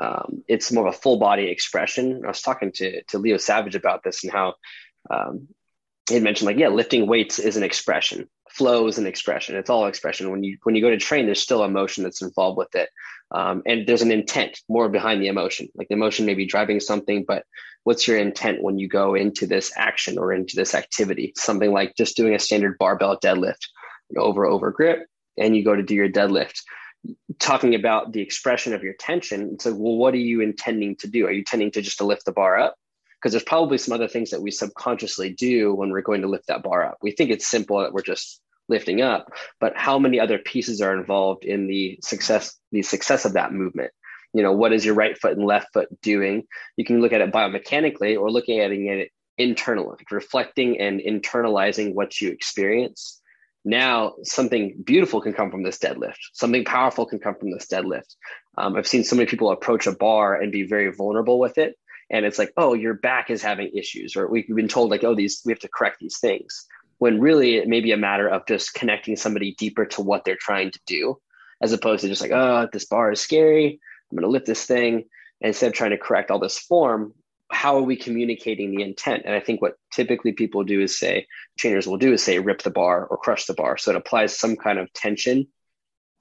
[0.00, 2.22] um, it's more of a full body expression.
[2.24, 4.54] I was talking to to Leo Savage about this and how
[5.08, 5.48] um,
[6.10, 9.56] he mentioned like yeah, lifting weights is an expression, flow is an expression.
[9.56, 10.30] It's all expression.
[10.30, 12.88] When you when you go to train, there's still emotion that's involved with it,
[13.30, 15.68] um, and there's an intent more behind the emotion.
[15.74, 17.44] Like the emotion may be driving something, but
[17.82, 21.32] what's your intent when you go into this action or into this activity?
[21.36, 23.66] Something like just doing a standard barbell deadlift,
[24.16, 26.60] over over grip, and you go to do your deadlift.
[27.38, 31.08] Talking about the expression of your tension, it's like, well, what are you intending to
[31.08, 31.26] do?
[31.26, 32.76] Are you intending to just to lift the bar up?
[33.24, 36.46] because there's probably some other things that we subconsciously do when we're going to lift
[36.48, 36.98] that bar up.
[37.00, 40.96] We think it's simple that we're just lifting up, but how many other pieces are
[40.96, 43.92] involved in the success the success of that movement?
[44.32, 46.44] You know, what is your right foot and left foot doing?
[46.76, 51.94] You can look at it biomechanically or looking at it internally, like reflecting and internalizing
[51.94, 53.20] what you experience.
[53.64, 56.18] Now, something beautiful can come from this deadlift.
[56.32, 58.16] Something powerful can come from this deadlift.
[58.58, 61.76] Um, I've seen so many people approach a bar and be very vulnerable with it
[62.10, 65.14] and it's like oh your back is having issues or we've been told like oh
[65.14, 66.66] these we have to correct these things
[66.98, 70.36] when really it may be a matter of just connecting somebody deeper to what they're
[70.36, 71.18] trying to do
[71.62, 73.80] as opposed to just like oh this bar is scary.
[74.10, 75.04] I'm going to lift this thing.
[75.40, 77.14] And instead of trying to correct all this form
[77.50, 79.22] how are we communicating the intent?
[79.24, 81.26] And i think what typically people do is say
[81.58, 83.76] trainers will do is say rip the bar or crush the bar.
[83.76, 85.46] So it applies some kind of tension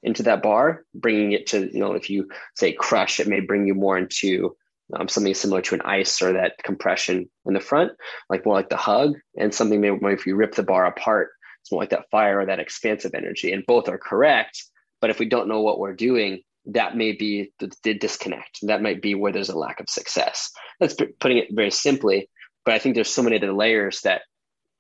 [0.04, 3.66] into that bar bringing it to you know if you say crush it may bring
[3.66, 4.56] you more into
[4.96, 7.92] um, something similar to an ice or that compression in the front,
[8.30, 11.30] like more like the hug, and something maybe if you rip the bar apart,
[11.62, 13.52] it's more like that fire or that expansive energy.
[13.52, 14.64] And both are correct,
[15.02, 18.60] but if we don't know what we're doing, that may be the, the disconnect.
[18.64, 20.52] That might be where there's a lack of success.
[20.80, 22.30] That's putting it very simply,
[22.66, 24.22] but I think there's so many other layers that,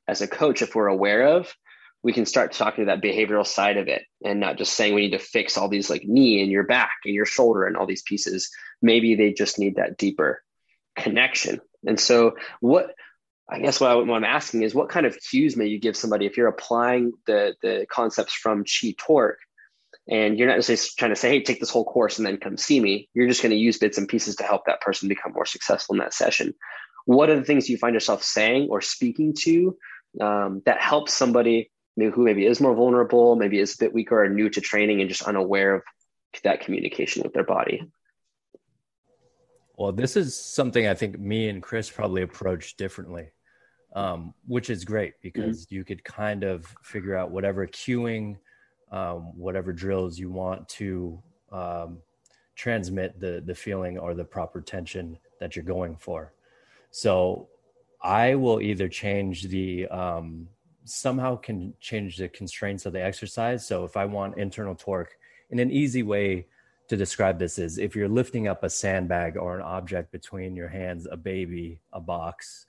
[0.08, 1.54] as a coach, if we're aware of,
[2.04, 5.02] we can start talking to that behavioral side of it and not just saying we
[5.02, 7.88] need to fix all these like knee and your back and your shoulder and all
[7.88, 8.52] these pieces.
[8.82, 10.44] Maybe they just need that deeper
[10.96, 11.62] connection.
[11.86, 12.94] And so what
[13.50, 15.98] i guess what, I, what i'm asking is what kind of cues may you give
[15.98, 19.38] somebody if you're applying the the concepts from chi torque
[20.10, 22.58] and you're not necessarily trying to say hey take this whole course and then come
[22.58, 23.10] see me.
[23.14, 25.96] You're just going to use bits and pieces to help that person become more successful
[25.96, 26.54] in that session.
[27.06, 29.78] What are the things you find yourself saying or speaking to
[30.22, 34.30] um, that helps somebody who maybe is more vulnerable, maybe is a bit weaker or
[34.30, 35.84] new to training and just unaware of
[36.44, 37.88] that communication with their body.
[39.76, 43.30] Well, this is something I think me and Chris probably approach differently,
[43.96, 45.76] um, which is great because mm-hmm.
[45.76, 48.38] you could kind of figure out whatever cueing,
[48.92, 52.00] um, whatever drills you want to um,
[52.56, 56.34] transmit the the feeling or the proper tension that you're going for.
[56.92, 57.50] So
[58.02, 60.48] I will either change the um,
[60.86, 63.66] somehow can change the constraints of the exercise.
[63.66, 65.18] So if I want internal torque,
[65.50, 66.48] in an easy way
[66.88, 70.68] to describe this is if you're lifting up a sandbag or an object between your
[70.68, 72.66] hands, a baby, a box,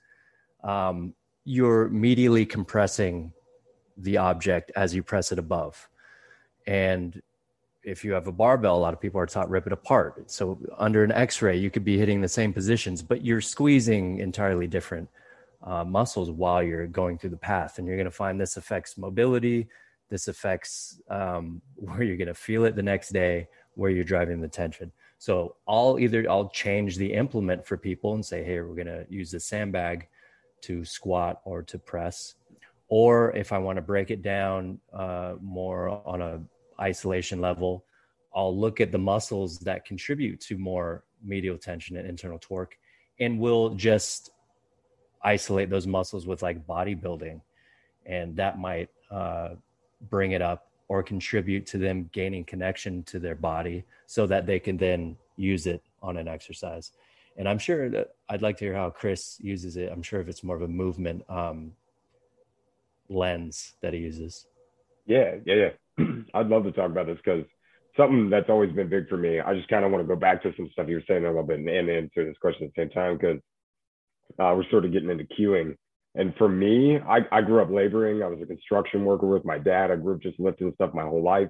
[0.63, 3.31] um, you're medially compressing
[3.97, 5.89] the object as you press it above.
[6.67, 7.21] And
[7.83, 10.31] if you have a barbell, a lot of people are taught rip it apart.
[10.31, 14.67] So under an X-ray, you could be hitting the same positions, but you're squeezing entirely
[14.67, 15.07] different
[15.65, 17.77] uh, muscles while you're going through the path.
[17.77, 19.67] And you're going to find this affects mobility.
[20.09, 24.39] This affects um, where you're going to feel it the next day, where you're driving
[24.39, 24.91] the tension.
[25.17, 29.05] So I'll either I'll change the implement for people and say, hey, we're going to
[29.09, 30.07] use the sandbag
[30.61, 32.35] to squat or to press.
[32.87, 36.41] Or if I want to break it down uh, more on a
[36.79, 37.85] isolation level,
[38.35, 42.77] I'll look at the muscles that contribute to more medial tension and internal torque,
[43.19, 44.31] and we'll just
[45.23, 47.41] isolate those muscles with like bodybuilding
[48.05, 49.49] and that might uh,
[50.09, 54.59] bring it up or contribute to them gaining connection to their body so that they
[54.59, 56.91] can then use it on an exercise.
[57.37, 59.91] And i'm sure that i'd like to hear how chris uses it.
[59.91, 61.73] I'm sure if it's more of a movement um,
[63.09, 64.45] lens that he uses.
[65.05, 66.05] Yeah yeah yeah.
[66.33, 67.45] I'd love to talk about this because
[67.97, 70.43] something that's always been big for me i just kind of want to go back
[70.43, 72.81] to some stuff you were saying a little bit and answer this question at the
[72.81, 73.39] same time because
[74.39, 75.75] uh, we're sort of getting into cueing.
[76.15, 78.23] And for me, I, I grew up laboring.
[78.23, 79.91] I was a construction worker with my dad.
[79.91, 81.49] I grew up just lifting stuff my whole life.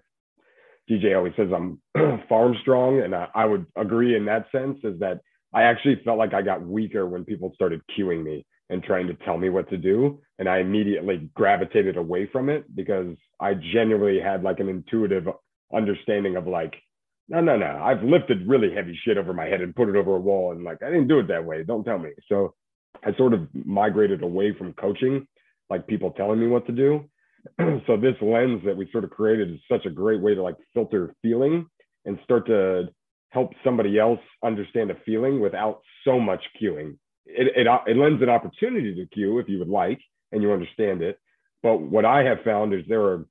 [0.90, 1.82] DJ always says I'm
[2.30, 4.78] farm strong, and I, I would agree in that sense.
[4.84, 5.22] Is that
[5.54, 9.14] I actually felt like I got weaker when people started cueing me and trying to
[9.14, 14.20] tell me what to do, and I immediately gravitated away from it because I genuinely
[14.20, 15.28] had like an intuitive
[15.74, 16.74] understanding of like,
[17.30, 20.16] no, no, no, I've lifted really heavy shit over my head and put it over
[20.16, 21.64] a wall, and like I didn't do it that way.
[21.64, 22.12] Don't tell me.
[22.28, 22.54] So
[23.04, 25.28] I sort of migrated away from coaching,
[25.70, 27.06] like people telling me what to do.
[27.88, 30.56] so this lens that we sort of created is such a great way to like
[30.74, 31.68] filter feeling
[32.06, 32.90] and start to
[33.30, 36.98] help somebody else understand a feeling without so much cueing.
[37.26, 40.00] It, it, it lends an opportunity to cue if you would like
[40.32, 41.20] and you understand it.
[41.62, 43.26] But what I have found is there are,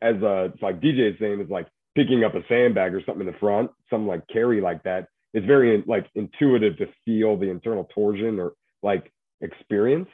[0.00, 3.26] as uh, a, like DJ is saying, is like picking up a sandbag or something
[3.26, 5.06] in the front, something like carry like that.
[5.34, 10.08] It's very like intuitive to feel the internal torsion or like experience.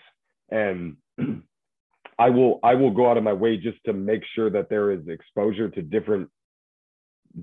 [0.50, 0.96] And
[2.18, 4.92] I will I will go out of my way just to make sure that there
[4.92, 6.28] is exposure to different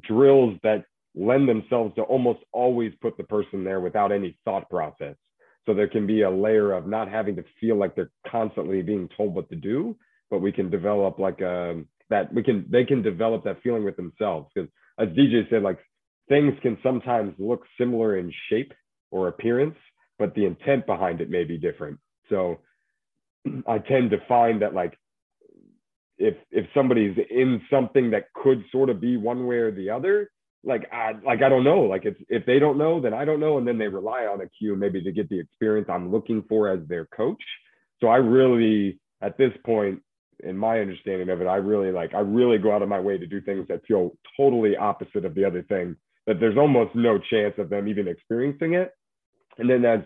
[0.01, 5.15] drills that lend themselves to almost always put the person there without any thought process.
[5.65, 9.09] So there can be a layer of not having to feel like they're constantly being
[9.15, 9.97] told what to do,
[10.29, 13.97] but we can develop like a that we can they can develop that feeling with
[13.97, 15.79] themselves because as DJ said, like
[16.29, 18.73] things can sometimes look similar in shape
[19.11, 19.75] or appearance,
[20.21, 21.97] but the intent behind it may be different.
[22.29, 22.59] So
[23.67, 24.95] I tend to find that like
[26.19, 30.29] if if somebody's in something that could sort of be one way or the other,
[30.63, 31.81] like I like I don't know.
[31.81, 34.41] Like if if they don't know, then I don't know, and then they rely on
[34.41, 37.41] a cue maybe to get the experience I'm looking for as their coach.
[37.99, 40.03] So I really at this point
[40.43, 43.17] in my understanding of it, I really like I really go out of my way
[43.17, 45.95] to do things that feel totally opposite of the other thing.
[46.27, 48.93] That there's almost no chance of them even experiencing it.
[49.57, 50.05] And then that's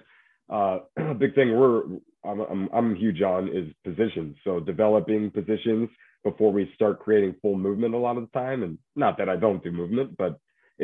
[0.49, 1.83] uh, a big thing we're
[2.25, 4.35] I'm, I'm, I'm huge on is positions.
[4.43, 5.89] So developing positions
[6.23, 8.63] before we start creating full movement a lot of the time.
[8.63, 10.39] And not that I don't do movement, but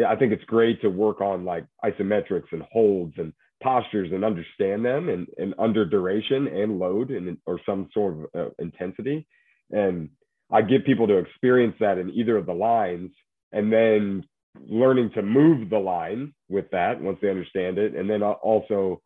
[0.08, 4.86] I think it's great to work on like isometrics and holds and postures and understand
[4.86, 9.28] them and, and under duration and load and or some sort of uh, intensity.
[9.71, 10.10] And
[10.52, 13.12] I get people to experience that in either of the lines
[13.52, 14.24] and then
[14.60, 17.96] learning to move the line with that once they understand it.
[17.96, 19.02] And then also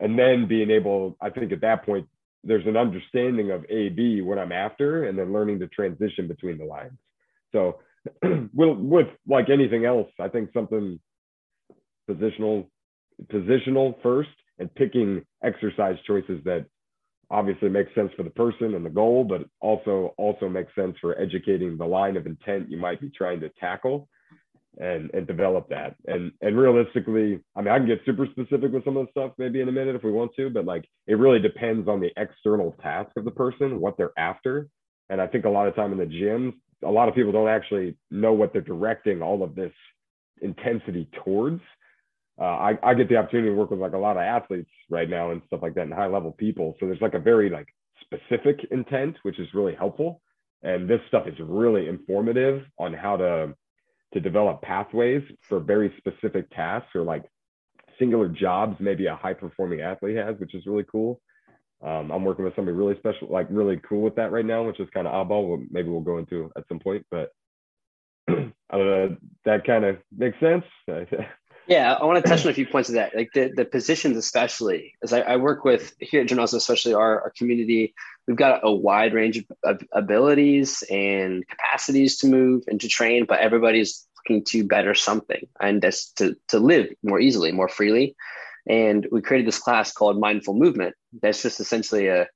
[0.00, 2.06] and then being able, I think at that point,
[2.42, 6.58] there's an understanding of A, B, what I'm after, and then learning to transition between
[6.58, 6.98] the lines.
[7.52, 7.78] So,
[8.22, 11.00] with, with like anything else, I think something
[12.10, 12.66] positional,
[13.32, 14.28] positional first,
[14.58, 16.66] and picking exercise choices that
[17.30, 21.18] obviously make sense for the person and the goal, but also also makes sense for
[21.18, 24.08] educating the line of intent you might be trying to tackle
[24.78, 25.96] and and develop that.
[26.06, 29.32] And and realistically, I mean, I can get super specific with some of the stuff
[29.38, 32.10] maybe in a minute if we want to, but like it really depends on the
[32.16, 34.68] external task of the person, what they're after.
[35.10, 37.48] And I think a lot of time in the gyms, a lot of people don't
[37.48, 39.72] actually know what they're directing all of this
[40.40, 41.60] intensity towards.
[42.40, 45.08] Uh, I, I get the opportunity to work with like a lot of athletes right
[45.08, 46.74] now and stuff like that and high level people.
[46.80, 47.68] So there's like a very like
[48.00, 50.20] specific intent, which is really helpful.
[50.62, 53.54] And this stuff is really informative on how to
[54.14, 57.24] to develop pathways for very specific tasks or like
[57.98, 61.20] singular jobs maybe a high performing athlete has, which is really cool.
[61.82, 64.80] Um, I'm working with somebody really special, like really cool with that right now, which
[64.80, 65.64] is kind of oddball.
[65.70, 67.30] Maybe we'll go into at some point, but
[68.28, 69.16] I don't know.
[69.44, 70.64] That kind of makes sense.
[71.66, 74.16] yeah, I want to touch on a few points of that, like the, the positions,
[74.16, 77.94] especially as I, I work with here at Gymnazo, especially our, our community.
[78.26, 83.24] We've got a wide range of, of abilities and capacities to move and to train,
[83.26, 88.16] but everybody's looking to better something and that's to, to live more easily, more freely.
[88.66, 90.94] And we created this class called Mindful Movement.
[91.20, 92.28] That's just essentially a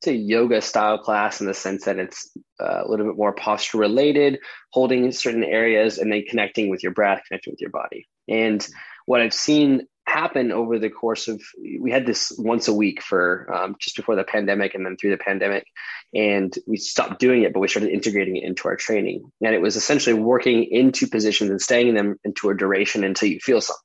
[0.00, 3.32] it's a yoga style class in the sense that it's uh, a little bit more
[3.32, 4.38] posture related,
[4.70, 8.06] holding certain areas and then connecting with your breath, connecting with your body.
[8.28, 8.66] And
[9.06, 11.42] what I've seen happen over the course of
[11.80, 15.10] we had this once a week for um, just before the pandemic and then through
[15.10, 15.66] the pandemic
[16.14, 19.30] and we stopped doing it but we started integrating it into our training.
[19.44, 23.28] And it was essentially working into positions and staying in them into a duration until
[23.28, 23.82] you feel something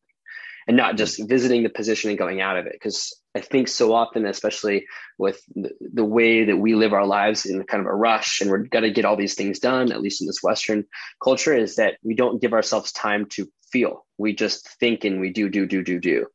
[0.68, 2.74] and not just visiting the position and going out of it.
[2.74, 4.86] Because i think so often especially
[5.18, 8.50] with the, the, way that we live our lives in kind of a rush and
[8.50, 10.86] we're got to get all these things done at least in this western
[11.24, 14.06] culture is that we don't give ourselves time to feel.
[14.18, 16.28] We just think and we do do do do do.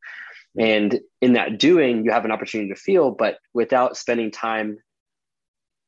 [0.59, 4.79] And in that doing you have an opportunity to feel but without spending time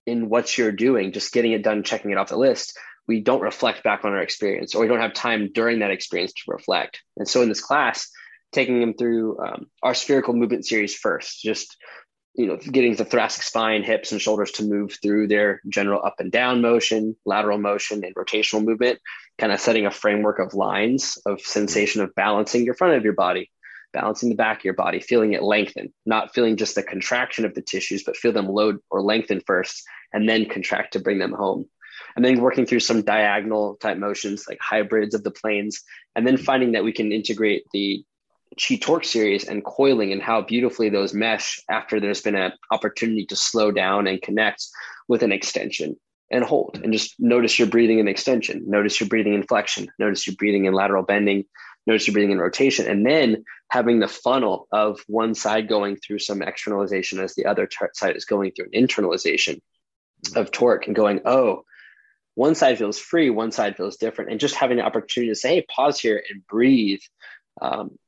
[0.07, 2.79] in what you're doing just getting it done checking it off the list
[3.09, 6.35] we don't reflect back on our experience or we don't have time during that experience
[6.35, 7.03] to reflect.
[7.17, 8.11] And so in this class
[8.53, 11.77] taking them through um, our spherical movement series first, just
[12.35, 16.17] you know, getting the thoracic spine, hips, and shoulders to move through their general up
[16.21, 19.01] and down motion, lateral motion, and rotational movement.
[19.39, 23.13] Kind of setting a framework of lines of sensation of balancing your front of your
[23.13, 23.51] body,
[23.93, 27.55] balancing the back of your body, feeling it lengthen, not feeling just the contraction of
[27.55, 29.83] the tissues, but feel them load or lengthen first
[30.13, 31.67] and then contract to bring them home.
[32.17, 35.83] And then working through some diagonal type motions like hybrids of the planes,
[36.17, 38.05] and then finding that we can integrate the
[38.61, 43.27] chi torque series and coiling and how beautifully those mesh after there's been an opportunity
[43.27, 44.65] to slow down and connect
[45.07, 45.97] with an extension
[46.31, 50.27] and hold and just notice your breathing in extension notice your breathing in flexion notice
[50.27, 51.45] your breathing in lateral bending
[51.87, 56.19] notice your breathing in rotation and then having the funnel of one side going through
[56.19, 59.61] some externalization as the other t- side is going through an internalization
[60.35, 61.63] of torque and going oh
[62.35, 65.57] one side feels free one side feels different and just having the opportunity to say
[65.57, 67.01] hey pause here and breathe
[67.61, 67.99] um,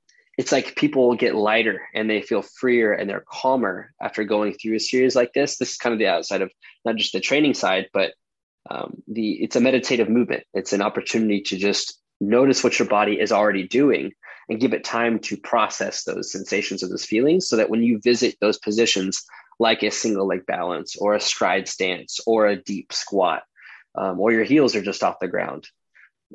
[0.40, 4.74] it's like people get lighter and they feel freer and they're calmer after going through
[4.74, 5.58] a series like this.
[5.58, 6.50] This is kind of the outside of
[6.86, 8.14] not just the training side, but
[8.70, 10.44] um, the it's a meditative movement.
[10.54, 14.12] It's an opportunity to just notice what your body is already doing
[14.48, 18.00] and give it time to process those sensations or those feelings, so that when you
[18.02, 19.22] visit those positions,
[19.58, 23.42] like a single leg balance or a stride stance or a deep squat,
[23.94, 25.68] um, or your heels are just off the ground,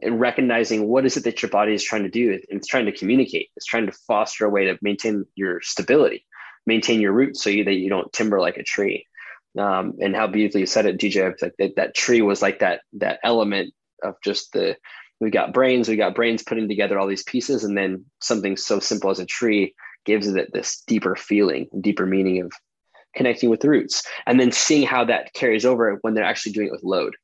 [0.02, 2.92] and recognizing what is it that your body is trying to do it's trying to
[2.92, 3.50] communicate.
[3.56, 6.26] It's trying to foster a way to maintain your stability
[6.68, 9.06] maintain your roots so you, that you don't timber like a tree.
[9.58, 12.82] Um, and how beautifully you said it dj like that, that tree was like that
[12.94, 13.74] that element
[14.04, 14.76] of just the
[15.22, 18.82] we got brains we got brains putting together all these pieces and then something so
[18.82, 19.74] simple as a tree
[20.04, 22.52] gives it this deeper feeling deeper meaning of
[23.16, 24.04] connecting with the roots.
[24.26, 27.16] And then seeing how that carries over when they're actually doing it with load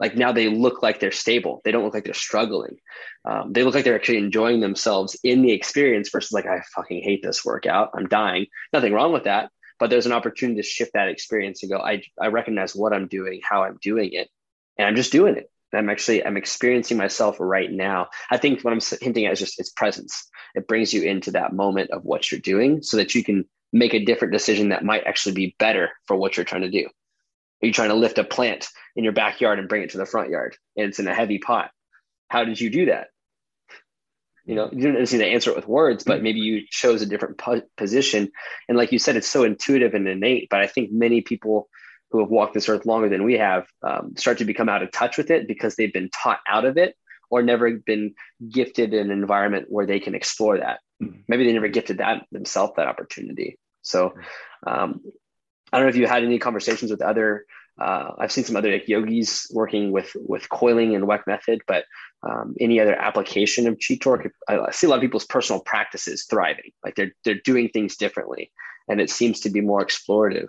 [0.00, 1.60] like now they look like they're stable.
[1.64, 2.76] They don't look like they're struggling.
[3.24, 7.02] Um, they look like they're actually enjoying themselves in the experience versus like i fucking
[7.02, 7.90] hate this workout.
[7.94, 8.46] I'm dying.
[8.72, 12.02] Nothing wrong with that but there's an opportunity to shift that experience and go i,
[12.20, 14.28] I recognize what i'm doing how i'm doing it
[14.76, 15.50] and i'm just doing it.
[15.74, 18.08] I'm actually i'm experiencing myself right now.
[18.30, 20.26] I think what i'm hinting at is just its presence.
[20.54, 23.92] It brings you into that moment of what you're doing so that you can make
[23.92, 26.88] a different decision that might actually be better for what you're trying to do
[27.62, 30.06] are you trying to lift a plant in your backyard and bring it to the
[30.06, 31.70] front yard and it's in a heavy pot?
[32.28, 33.08] How did you do that?
[34.44, 37.36] You know, you didn't necessarily answer it with words, but maybe you chose a different
[37.36, 38.30] po- position.
[38.66, 40.48] And like you said, it's so intuitive and innate.
[40.48, 41.68] But I think many people
[42.10, 44.90] who have walked this earth longer than we have um, start to become out of
[44.90, 46.96] touch with it because they've been taught out of it
[47.30, 48.14] or never been
[48.48, 50.80] gifted an environment where they can explore that.
[51.02, 51.20] Mm-hmm.
[51.28, 53.58] Maybe they never gifted that themselves that opportunity.
[53.82, 54.14] So
[54.66, 55.02] um,
[55.72, 57.46] I don't know if you had any conversations with other.
[57.78, 61.84] Uh, I've seen some other like yogis working with with coiling and Weck method, but
[62.28, 66.26] um, any other application of Chi Torque, I see a lot of people's personal practices
[66.28, 66.72] thriving.
[66.84, 68.50] Like they're they're doing things differently,
[68.88, 70.48] and it seems to be more explorative.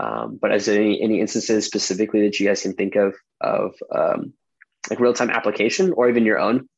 [0.00, 3.74] Um, but is there any any instances specifically that you guys can think of of
[3.94, 4.32] um,
[4.88, 6.68] like real time application or even your own?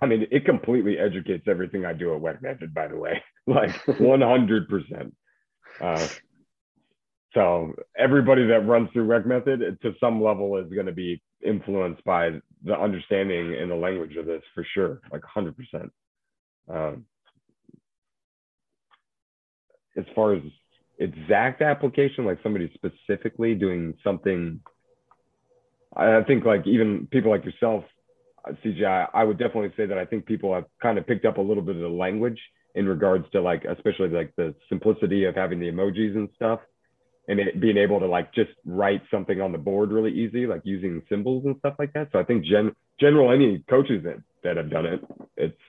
[0.00, 2.72] I mean, it completely educates everything I do at Weck Method.
[2.72, 5.14] By the way, like one hundred percent.
[7.36, 12.02] So everybody that runs through Weck Method to some level is going to be influenced
[12.04, 12.30] by
[12.64, 15.54] the understanding and the language of this for sure, like 100%.
[16.66, 17.04] Um,
[19.98, 20.42] as far as
[20.98, 24.58] exact application, like somebody specifically doing something,
[25.94, 27.84] I think like even people like yourself,
[28.48, 31.36] uh, CJ, I would definitely say that I think people have kind of picked up
[31.36, 32.40] a little bit of the language
[32.74, 36.60] in regards to like, especially like the simplicity of having the emojis and stuff
[37.28, 40.62] and it, being able to like just write something on the board really easy, like
[40.64, 42.08] using symbols and stuff like that.
[42.12, 45.00] So I think gen general any coaches that that have done it,
[45.36, 45.60] it's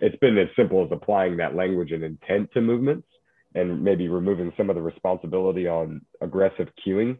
[0.00, 3.06] it's been as simple as applying that language and intent to movements
[3.54, 7.18] and maybe removing some of the responsibility on aggressive cueing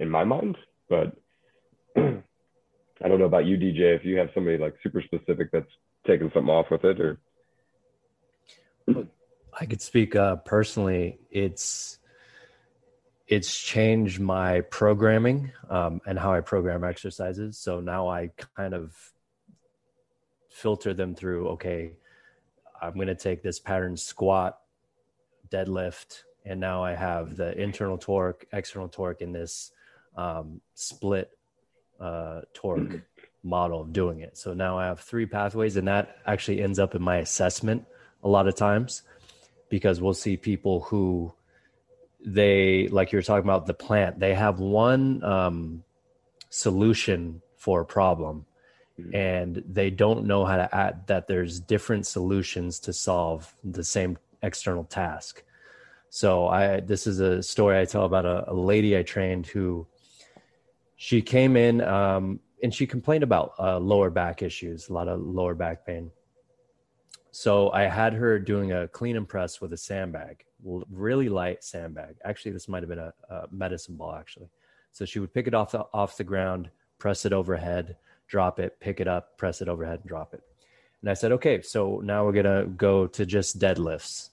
[0.00, 0.56] in my mind.
[0.88, 1.14] But
[1.96, 5.70] I don't know about you, DJ, if you have somebody like super specific that's
[6.06, 7.18] taking something off with it or
[9.60, 11.18] I could speak uh, personally.
[11.30, 11.97] It's
[13.28, 17.58] it's changed my programming um, and how I program exercises.
[17.58, 18.96] So now I kind of
[20.48, 21.92] filter them through okay,
[22.80, 24.58] I'm going to take this pattern squat,
[25.50, 29.72] deadlift, and now I have the internal torque, external torque in this
[30.16, 31.30] um, split
[32.00, 33.02] uh, torque
[33.42, 34.38] model of doing it.
[34.38, 37.84] So now I have three pathways, and that actually ends up in my assessment
[38.22, 39.02] a lot of times
[39.68, 41.34] because we'll see people who
[42.24, 45.82] they like you were talking about the plant they have one um,
[46.50, 48.44] solution for a problem
[49.00, 49.14] mm-hmm.
[49.14, 54.18] and they don't know how to add that there's different solutions to solve the same
[54.42, 55.42] external task
[56.10, 59.86] so i this is a story i tell about a, a lady i trained who
[60.96, 65.20] she came in um, and she complained about uh, lower back issues, a lot of
[65.20, 66.10] lower back pain.
[67.30, 72.16] So I had her doing a clean and press with a sandbag, really light sandbag.
[72.24, 74.48] Actually, this might have been a, a medicine ball, actually.
[74.92, 77.96] So she would pick it off the, off the ground, press it overhead,
[78.26, 80.42] drop it, pick it up, press it overhead, and drop it.
[81.00, 84.30] And I said, okay, so now we're gonna go to just deadlifts.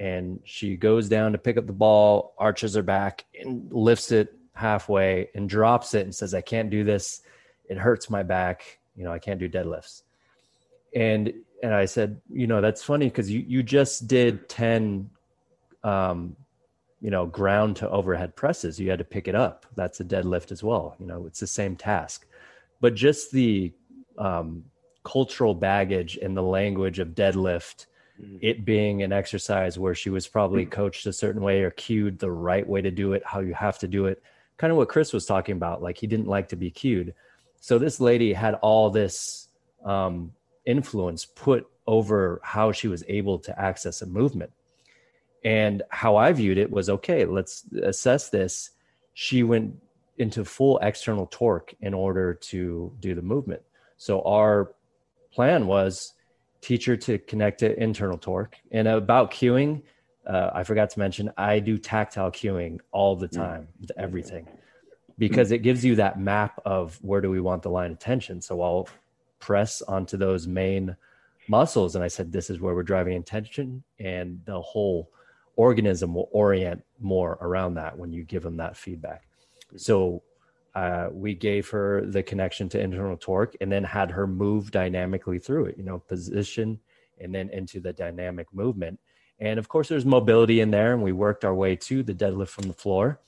[0.00, 4.34] And she goes down to pick up the ball, arches her back, and lifts it
[4.54, 7.22] halfway and drops it and says, I can't do this.
[7.68, 8.78] It hurts my back.
[8.96, 10.02] You know, I can't do deadlifts.
[10.94, 15.10] And and I said, you know, that's funny because you you just did 10
[15.84, 16.36] um,
[17.00, 18.78] you know, ground to overhead presses.
[18.78, 19.66] You had to pick it up.
[19.76, 20.96] That's a deadlift as well.
[20.98, 22.26] You know, it's the same task.
[22.80, 23.72] But just the
[24.16, 24.64] um,
[25.04, 27.86] cultural baggage and the language of deadlift,
[28.20, 28.38] mm.
[28.42, 32.30] it being an exercise where she was probably coached a certain way or cued the
[32.30, 34.22] right way to do it, how you have to do it.
[34.56, 35.82] Kind of what Chris was talking about.
[35.82, 37.14] Like he didn't like to be cued.
[37.60, 39.48] So this lady had all this
[39.84, 40.32] um,
[40.66, 44.50] influence put over how she was able to access a movement.
[45.44, 48.70] And how I viewed it was okay, let's assess this.
[49.14, 49.76] She went
[50.18, 53.62] into full external torque in order to do the movement.
[53.96, 54.74] So our
[55.32, 56.12] plan was
[56.60, 58.56] teach her to connect to internal torque.
[58.72, 59.82] And about cueing,
[60.26, 63.36] uh, I forgot to mention, I do tactile cueing all the mm.
[63.36, 64.48] time with everything
[65.18, 68.40] because it gives you that map of where do we want the line of tension.
[68.40, 68.88] So I'll
[69.38, 70.96] press onto those main
[71.48, 71.94] muscles.
[71.94, 73.82] And I said, this is where we're driving intention.
[73.98, 75.10] And the whole
[75.58, 79.26] organism will orient more around that when you give them that feedback.
[79.76, 80.22] So
[80.76, 85.40] uh, we gave her the connection to internal torque and then had her move dynamically
[85.40, 86.78] through it, you know, position
[87.20, 89.00] and then into the dynamic movement.
[89.40, 92.48] And of course, there's mobility in there, and we worked our way to the deadlift
[92.48, 93.20] from the floor.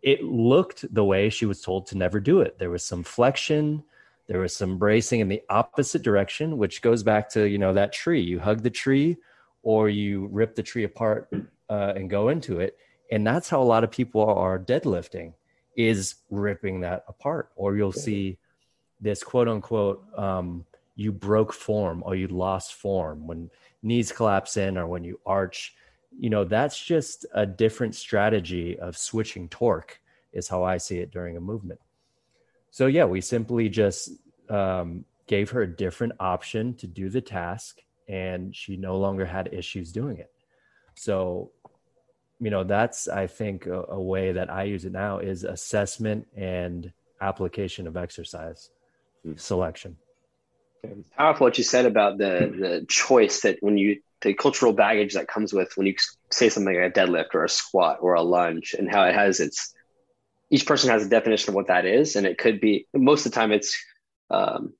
[0.00, 2.58] It looked the way she was told to never do it.
[2.58, 3.82] There was some flexion,
[4.28, 7.92] there was some bracing in the opposite direction, which goes back to, you know, that
[7.92, 8.22] tree.
[8.22, 9.18] You hug the tree
[9.62, 11.28] or you rip the tree apart
[11.68, 12.76] uh, and go into it.
[13.10, 15.34] And that's how a lot of people are deadlifting
[15.76, 17.50] is ripping that apart.
[17.56, 18.38] Or you'll see
[19.00, 23.50] this quote unquote, um, you broke form or you lost form when
[23.82, 25.74] knees collapse in or when you arch.
[26.18, 30.00] You know, that's just a different strategy of switching torque,
[30.32, 31.80] is how I see it during a movement.
[32.70, 34.10] So, yeah, we simply just
[34.48, 37.80] um, gave her a different option to do the task
[38.10, 40.30] and she no longer had issues doing it.
[40.96, 41.52] So,
[42.40, 46.26] you know, that's I think a, a way that I use it now is assessment
[46.36, 48.70] and application of exercise
[49.24, 49.38] mm.
[49.38, 49.96] selection.
[50.82, 55.14] It's powerful what you said about the the choice that when you the cultural baggage
[55.14, 55.94] that comes with when you
[56.30, 59.40] say something like a deadlift or a squat or a lunge and how it has
[59.40, 59.74] its
[60.50, 63.32] each person has a definition of what that is and it could be most of
[63.32, 63.82] the time it's
[64.30, 64.72] um,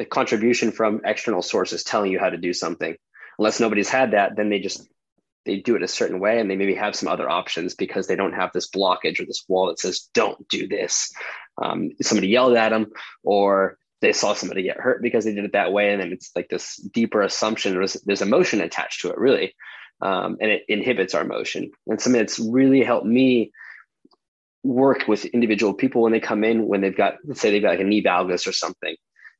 [0.00, 2.96] a contribution from external sources telling you how to do something.
[3.38, 4.88] Unless nobody's had that, then they just
[5.46, 8.16] they do it a certain way and they maybe have some other options because they
[8.16, 11.12] don't have this blockage or this wall that says don't do this.
[11.60, 12.92] Um, somebody yelled at them
[13.22, 15.92] or they saw somebody get hurt because they did it that way.
[15.92, 19.54] And then it's like this deeper assumption there's, there's emotion attached to it really.
[20.02, 23.52] Um, and it inhibits our motion and something that's really helped me
[24.62, 27.70] work with individual people when they come in when they've got let's say they've got
[27.70, 28.94] like a knee valgus or something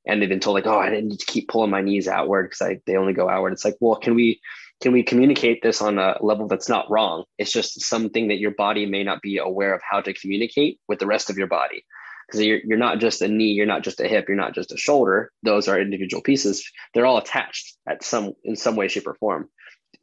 [0.07, 2.79] and they've been told like, oh, I need to keep pulling my knees outward because
[2.87, 3.53] they only go outward.
[3.53, 4.41] It's like, well, can we
[4.81, 7.25] can we communicate this on a level that's not wrong?
[7.37, 10.99] It's just something that your body may not be aware of how to communicate with
[10.99, 11.85] the rest of your body.
[12.27, 14.73] Because you're, you're not just a knee, you're not just a hip, you're not just
[14.73, 15.33] a shoulder.
[15.43, 16.65] Those are individual pieces.
[16.95, 19.51] They're all attached at some in some way, shape, or form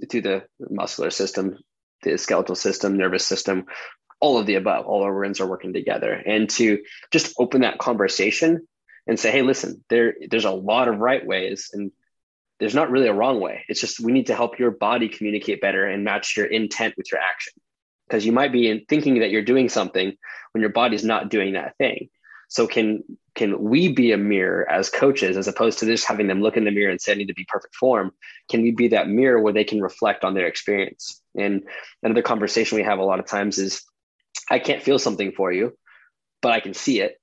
[0.09, 1.57] to the muscular system,
[2.03, 3.65] the skeletal system, nervous system,
[4.19, 4.85] all of the above.
[4.85, 6.11] All our organs are working together.
[6.13, 8.67] And to just open that conversation
[9.07, 11.91] and say, hey, listen, there there's a lot of right ways and
[12.59, 13.63] there's not really a wrong way.
[13.67, 17.11] It's just we need to help your body communicate better and match your intent with
[17.11, 17.53] your action.
[18.07, 20.13] Because you might be in thinking that you're doing something
[20.53, 22.09] when your body's not doing that thing.
[22.49, 23.03] So can
[23.35, 26.63] can we be a mirror as coaches as opposed to just having them look in
[26.63, 28.11] the mirror and say I need to be perfect form?
[28.49, 31.21] Can we be that mirror where they can reflect on their experience?
[31.37, 31.63] And
[32.01, 33.83] another conversation we have a lot of times is
[34.49, 35.77] I can't feel something for you,
[36.41, 37.16] but I can see it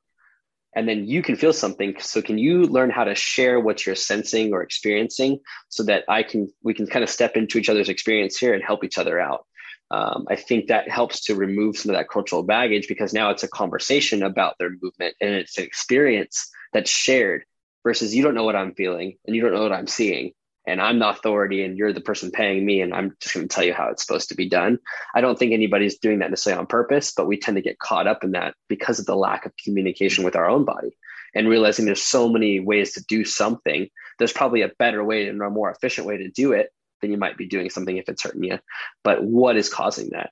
[0.76, 1.94] and then you can feel something.
[2.00, 6.22] So can you learn how to share what you're sensing or experiencing so that i
[6.22, 9.20] can we can kind of step into each other's experience here and help each other
[9.20, 9.46] out?
[9.90, 13.42] Um, i think that helps to remove some of that cultural baggage because now it's
[13.42, 17.44] a conversation about their movement and it's an experience that's shared
[17.84, 20.32] versus you don't know what i'm feeling and you don't know what i'm seeing
[20.66, 23.54] and I'm the authority and you're the person paying me and I'm just going to
[23.54, 24.78] tell you how it's supposed to be done.
[25.14, 28.06] I don't think anybody's doing that necessarily on purpose, but we tend to get caught
[28.06, 30.96] up in that because of the lack of communication with our own body.
[31.34, 33.88] and realizing there's so many ways to do something.
[34.18, 37.18] There's probably a better way and a more efficient way to do it than you
[37.18, 38.58] might be doing something if it's hurting you.
[39.02, 40.30] But what is causing that?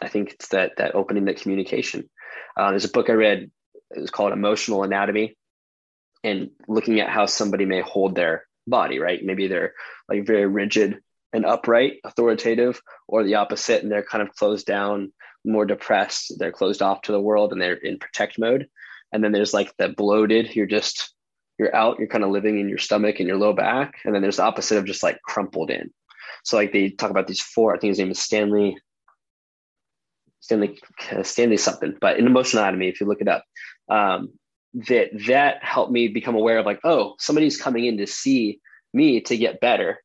[0.00, 2.08] I think it's that that opening that communication.
[2.56, 3.50] Uh, there's a book I read.
[3.90, 5.36] It was called Emotional Anatomy,
[6.22, 8.98] and looking at how somebody may hold their body.
[8.98, 9.24] Right?
[9.24, 9.74] Maybe they're
[10.08, 11.00] like very rigid
[11.32, 15.12] and upright, authoritative, or the opposite, and they're kind of closed down,
[15.44, 16.34] more depressed.
[16.38, 18.68] They're closed off to the world, and they're in protect mode.
[19.12, 20.54] And then there's like the bloated.
[20.54, 21.14] You're just
[21.58, 21.98] you're out.
[21.98, 24.00] You're kind of living in your stomach and your low back.
[24.04, 25.92] And then there's the opposite of just like crumpled in.
[26.42, 27.74] So like they talk about these four.
[27.74, 28.78] I think his name is Stanley
[30.40, 30.80] Stanley
[31.22, 33.44] Stanley something, but in emotional anatomy, if you look it up,
[33.90, 34.32] um,
[34.74, 38.60] that that helped me become aware of like, oh, somebody's coming in to see
[38.92, 40.02] me to get better.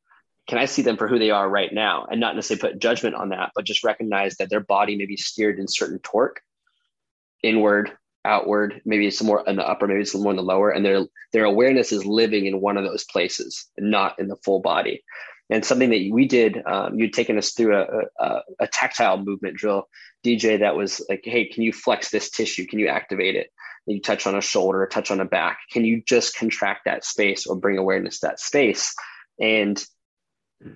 [0.48, 3.16] Can I see them for who they are right now, and not necessarily put judgment
[3.16, 6.42] on that, but just recognize that their body may be steered in certain torque,
[7.42, 7.92] inward,
[8.24, 11.06] outward, maybe some more in the upper, maybe some more in the lower, and their
[11.34, 15.04] their awareness is living in one of those places, not in the full body.
[15.50, 17.86] And something that we did um, you'd taken us through a,
[18.20, 19.88] a, a, tactile movement drill
[20.26, 22.66] dj that was like hey can you flex this tissue?
[22.66, 23.52] Can you activate it
[23.94, 27.46] you touch on a shoulder touch on a back can you just contract that space
[27.46, 28.94] or bring awareness to that space?
[29.40, 29.84] And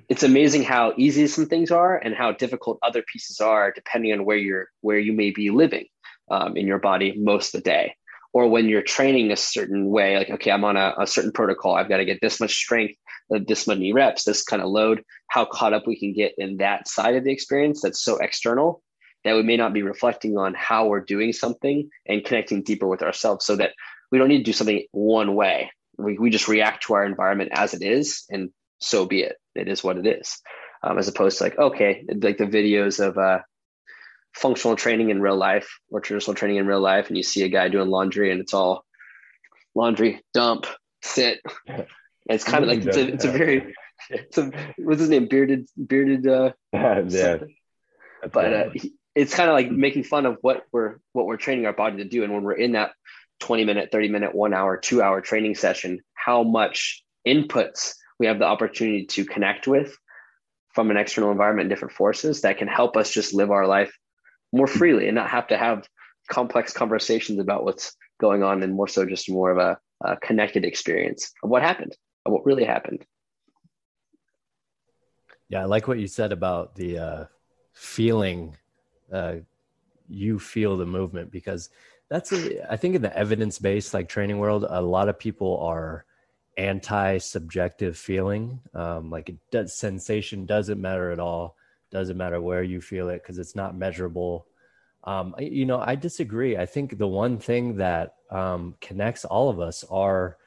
[0.10, 4.26] it's amazing how easy some things are and how difficult other pieces are depending on
[4.26, 5.86] where you're where you may be living
[6.30, 7.96] um, in your body most of the day.
[8.32, 11.76] Or when you're training a certain way like okay i'm on a, a certain protocol.
[11.76, 12.96] I've got to get this much strength
[13.34, 15.04] uh, this many reps this kind of load.
[15.28, 18.84] How caught up we can get in that side of the experience that's so external
[19.24, 23.02] that we may not be reflecting on how we're doing something and connecting deeper with
[23.02, 23.72] ourselves so that
[24.12, 25.72] we don't need to do something one way.
[25.98, 29.36] We, we just react to our environment as it is and so be it.
[29.56, 30.40] It is what it is.
[30.82, 33.40] Um, as opposed to like okay like the videos of uh,
[34.34, 37.50] functional training in real life or traditional training in real life and you see a
[37.50, 38.86] guy doing laundry and it's all
[39.76, 40.66] laundry dump
[41.02, 41.42] sit.
[42.30, 43.74] It's kind of like it's a, it's a very
[44.12, 45.28] it's a what's his name?
[45.28, 47.38] Bearded bearded uh yeah.
[48.32, 48.70] but uh,
[49.16, 52.06] it's kind of like making fun of what we're what we're training our body to
[52.06, 52.24] do.
[52.24, 52.92] And when we're in that
[53.40, 58.40] 20 minute 30 minute one hour two hour training session how much inputs we have
[58.40, 59.96] the opportunity to connect with
[60.74, 63.96] from an external environment and different forces that can help us just live our life
[64.52, 65.88] more freely and not have to have
[66.30, 70.66] complex conversations about what's going on and more so just more of a, a connected
[70.66, 71.96] experience of what happened
[72.26, 73.06] of what really happened.
[75.48, 77.26] Yeah i like what you said about the uh,
[77.74, 78.56] feeling
[79.12, 79.36] uh,
[80.08, 81.70] you feel the movement because
[82.10, 86.06] that's a, I think in the evidence-based like training world a lot of people are
[86.58, 88.60] anti-subjective feeling.
[88.74, 91.56] Um, like it does sensation doesn't matter at all
[91.92, 94.46] doesn't matter where you feel it because it's not measurable.
[95.06, 96.58] Um, you know i disagree.
[96.58, 100.38] I think the one thing that um, connects all of us are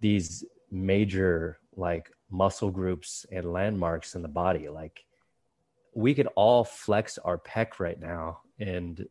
[0.00, 4.68] these major like muscle groups and landmarks in the body.
[4.68, 5.04] Like
[5.98, 9.08] we could all flex our pec right now and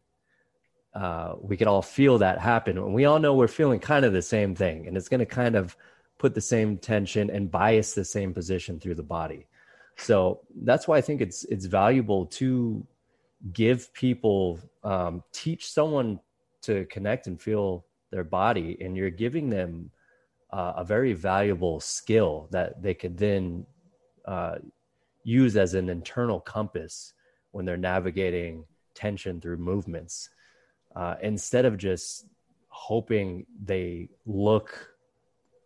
[0.95, 2.77] uh, we could all feel that happen.
[2.77, 5.25] And we all know we're feeling kind of the same thing and it's going to
[5.25, 5.75] kind of
[6.17, 9.47] put the same tension and bias the same position through the body.
[9.97, 12.85] So that's why I think it's it's valuable to
[13.51, 16.21] give people um, teach someone
[16.61, 19.91] to connect and feel their body, and you're giving them
[20.53, 23.65] uh, a very valuable skill that they could then
[24.25, 24.57] uh,
[25.27, 27.13] use as an internal compass
[27.51, 28.63] when they're navigating
[28.95, 30.29] tension through movements
[30.95, 32.25] uh, instead of just
[32.69, 34.95] hoping they look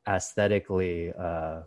[0.08, 1.62] aesthetically uh,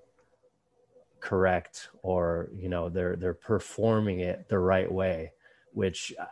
[1.20, 5.30] correct or you know they're they're performing it the right way
[5.72, 6.24] which uh,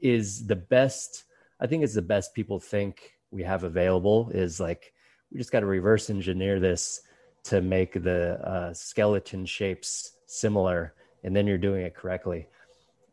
[0.00, 1.24] is the best
[1.60, 4.92] i think it's the best people think we have available is like
[5.32, 7.00] we just got to reverse engineer this
[7.42, 12.46] to make the uh, skeleton shapes similar and then you're doing it correctly.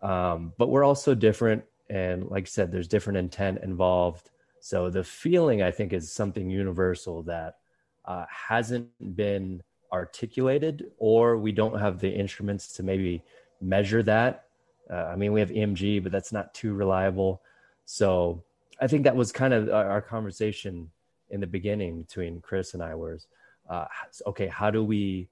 [0.01, 4.29] Um, but we're also different and like i said there's different intent involved.
[4.59, 7.57] So the feeling i think is something universal that
[8.05, 13.23] uh, hasn't been articulated or we don't have the instruments to maybe
[13.61, 14.45] measure that.
[14.89, 17.41] Uh, i mean we have emg but that's not too reliable.
[17.85, 18.43] So
[18.79, 20.91] i think that was kind of our, our conversation
[21.29, 23.27] in the beginning between chris and i was
[23.69, 23.85] uh,
[24.25, 25.27] okay how do we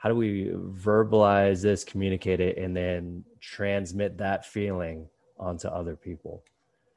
[0.00, 5.06] how do we verbalize this communicate it and then transmit that feeling
[5.38, 6.42] onto other people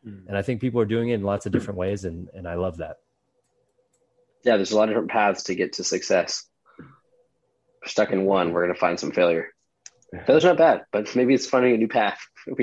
[0.05, 0.27] mm.
[0.27, 2.55] and i think people are doing it in lots of different ways and, and i
[2.55, 2.97] love that
[4.43, 6.45] yeah there's a lot of different paths to get to success
[7.85, 9.49] stuck in one, we're gonna find some failure.
[10.25, 12.19] Failure's not bad, but maybe it's finding a new path.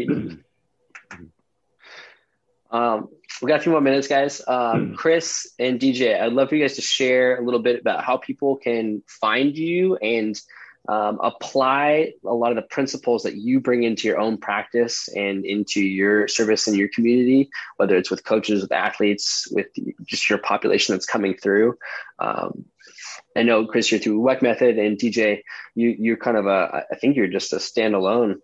[2.70, 3.08] um,
[3.42, 4.42] we got a few more minutes, guys.
[4.46, 4.94] Um, hmm.
[4.94, 8.16] Chris and DJ, I'd love for you guys to share a little bit about how
[8.16, 10.40] people can find you and
[10.88, 15.44] um, apply a lot of the principles that you bring into your own practice and
[15.44, 19.68] into your service in your community, whether it's with coaches, with athletes, with
[20.04, 21.76] just your population that's coming through.
[22.18, 22.64] Um,
[23.36, 25.42] I know Chris, you're through Weck Method, and DJ,
[25.74, 26.84] you you're kind of a.
[26.90, 28.36] I think you're just a standalone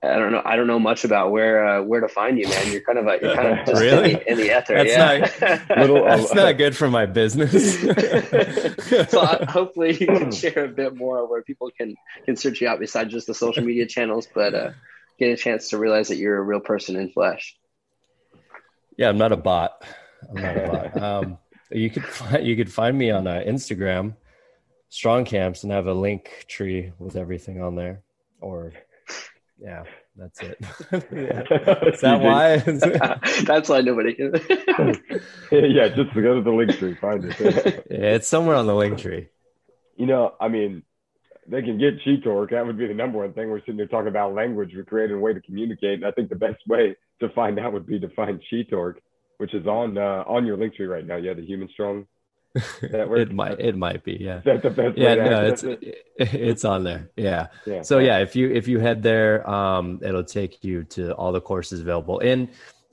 [0.00, 0.42] I don't know.
[0.44, 2.70] I don't know much about where uh, where to find you, man.
[2.70, 4.74] You're kind of a, you're kind of just really in the, in the ether.
[4.74, 5.64] That's yeah.
[5.68, 7.80] not little, that's not good for my business.
[9.10, 12.68] so uh, hopefully you can share a bit more where people can can search you
[12.68, 14.70] out besides just the social media channels, but uh,
[15.18, 17.56] get a chance to realize that you're a real person in flesh.
[18.96, 19.82] Yeah, I'm not a bot.
[20.28, 21.02] I'm not a bot.
[21.02, 21.38] Um,
[21.72, 24.14] you could find, you could find me on uh, Instagram,
[24.90, 28.02] Strong Camps, and have a link tree with everything on there,
[28.40, 28.74] or
[29.60, 29.82] yeah,
[30.16, 30.58] that's it.
[30.92, 31.88] yeah.
[31.92, 32.56] Is that why?
[33.44, 34.32] that's why nobody can.
[35.52, 37.84] yeah, just go to the link tree, find it.
[37.90, 39.28] yeah, it's somewhere on the link tree.
[39.96, 40.82] You know, I mean,
[41.48, 42.50] they can get Chi Torque.
[42.50, 43.50] That would be the number one thing.
[43.50, 44.72] We're sitting there talking about language.
[44.74, 45.94] We're creating a way to communicate.
[45.94, 49.00] And I think the best way to find out would be to find Chi Torque,
[49.38, 51.16] which is on uh, on your link tree right now.
[51.16, 52.06] Yeah, the Human Strong
[52.54, 54.40] it might it might be yeah.
[54.96, 57.48] Yeah no it's it, it's on there yeah.
[57.66, 58.18] yeah so yeah.
[58.18, 62.20] if you if you head there um it'll take you to all the courses available.
[62.20, 62.48] And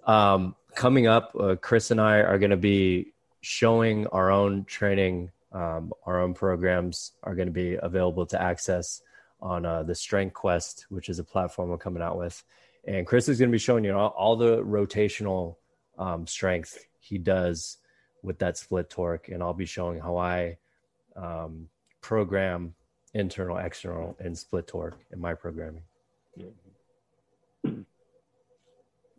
[0.05, 5.31] um coming up uh, chris and i are going to be showing our own training
[5.51, 9.01] um, our own programs are going to be available to access
[9.39, 12.43] on uh, the strength quest which is a platform we're coming out with.
[12.85, 15.55] And chris is going to be showing you all, all the rotational
[15.97, 17.77] um, strength he does
[18.25, 20.57] with that split torque, and I'll be showing how I
[21.15, 21.69] um,
[22.01, 22.73] program
[23.13, 25.83] internal, external, and split torque in my programming.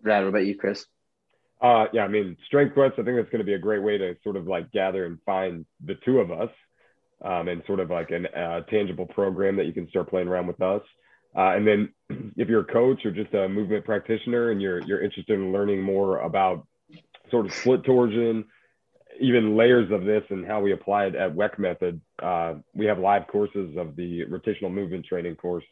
[0.02, 0.86] Brad, what about you, Chris?
[1.60, 3.96] Uh, yeah, I mean, Strength Quest, I think that's going to be a great way
[3.96, 6.50] to sort of like gather and find the two of us
[7.24, 10.46] um, and sort of like a uh, tangible program that you can start playing around
[10.46, 10.82] with us.
[11.34, 11.88] Uh, and then
[12.36, 15.80] if you're a coach or just a movement practitioner and you're, you're interested in learning
[15.80, 16.66] more about
[17.30, 18.44] sort of split torsion,
[19.20, 22.00] even layers of this and how we apply it at Weck Method.
[22.22, 25.64] Uh, we have live courses of the rotational movement training course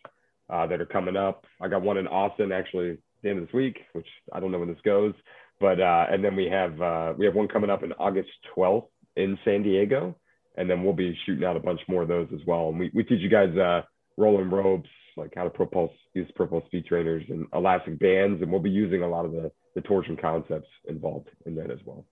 [0.50, 1.44] uh, that are coming up.
[1.60, 4.50] I got one in Austin actually at the end of this week, which I don't
[4.50, 5.14] know when this goes,
[5.60, 8.86] but uh, and then we have uh, we have one coming up in August 12th
[9.16, 10.16] in San Diego,
[10.56, 12.68] and then we'll be shooting out a bunch more of those as well.
[12.68, 13.82] And we, we teach you guys uh,
[14.16, 18.60] rolling ropes, like how to propulse use propulse speed trainers and elastic bands, and we'll
[18.60, 22.04] be using a lot of the the torsion concepts involved in that as well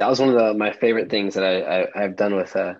[0.00, 2.74] that was one of the, my favorite things that I, I have done with uh,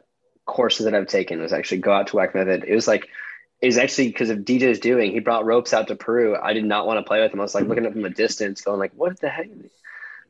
[0.47, 2.64] courses that I've taken was actually go out to Weck Method.
[2.66, 3.09] It was like
[3.61, 5.12] it was actually because of DJ's doing.
[5.12, 6.35] He brought ropes out to Peru.
[6.35, 7.41] I did not want to play with him.
[7.41, 9.49] I was like looking at from a distance, going like, "What the heck?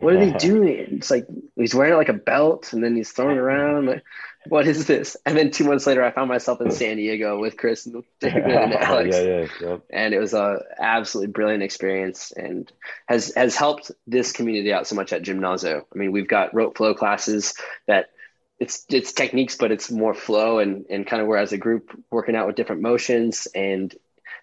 [0.01, 3.39] What are they doing?" It's like he's wearing like a belt, and then he's throwing
[3.39, 3.87] around.
[3.87, 4.03] Like,
[4.47, 5.17] what is this?
[5.27, 8.45] And then two months later, I found myself in San Diego with Chris and David
[8.45, 9.17] and Alex.
[9.17, 9.77] yeah, yeah, yeah.
[9.91, 12.71] And it was a absolutely brilliant experience and
[13.07, 15.83] has has helped this community out so much at Gymnazo.
[15.83, 17.55] I mean, we've got rope flow classes
[17.87, 18.11] that
[18.59, 21.91] it's it's techniques, but it's more flow and and kind of where as a group
[22.11, 23.95] working out with different motions and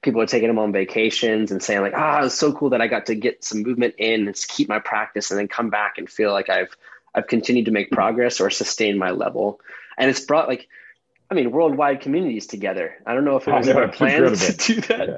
[0.04, 2.82] people are taking them on vacations and saying like, ah, oh, it's so cool that
[2.82, 5.98] I got to get some movement in and keep my practice and then come back
[5.98, 6.76] and feel like I've
[7.16, 9.60] I've continued to make progress or sustain my level
[9.98, 10.68] and it's brought like
[11.30, 12.96] I mean worldwide communities together.
[13.06, 15.18] I don't know if it was our plan to do that, yeah.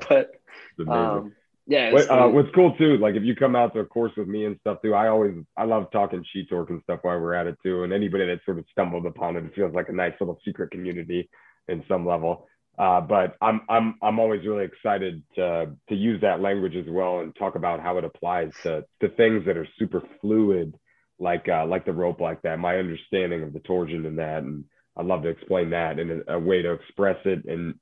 [0.77, 1.33] but um,
[1.69, 1.93] yeah.
[1.93, 4.45] What, uh, what's cool too, like if you come out to a course with me
[4.45, 7.45] and stuff too, I always I love talking Chi Torque and stuff while we're at
[7.45, 7.83] it too.
[7.83, 10.71] And anybody that sort of stumbled upon it, it feels like a nice little secret
[10.71, 11.29] community
[11.67, 12.47] in some level.
[12.79, 17.19] Uh, but I'm I'm I'm always really excited to to use that language as well
[17.19, 20.73] and talk about how it applies to to things that are super fluid
[21.19, 22.59] like uh, like the rope like that.
[22.59, 24.63] My understanding of the torsion and that, and
[24.97, 27.45] I'd love to explain that and a, a way to express it.
[27.45, 27.75] And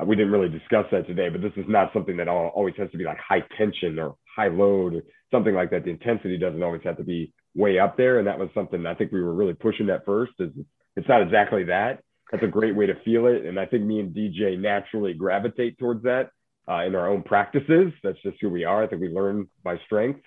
[0.00, 2.90] uh, we didn't really discuss that today, but this is not something that always has
[2.90, 5.84] to be like high tension or high load, or something like that.
[5.84, 8.94] The intensity doesn't always have to be way up there, and that was something I
[8.94, 10.32] think we were really pushing at first.
[10.38, 10.50] Is
[10.96, 12.02] it's not exactly that.
[12.30, 15.78] That's a great way to feel it, and I think me and DJ naturally gravitate
[15.78, 16.30] towards that
[16.68, 17.92] uh, in our own practices.
[18.02, 18.84] That's just who we are.
[18.84, 20.20] I think we learn by strength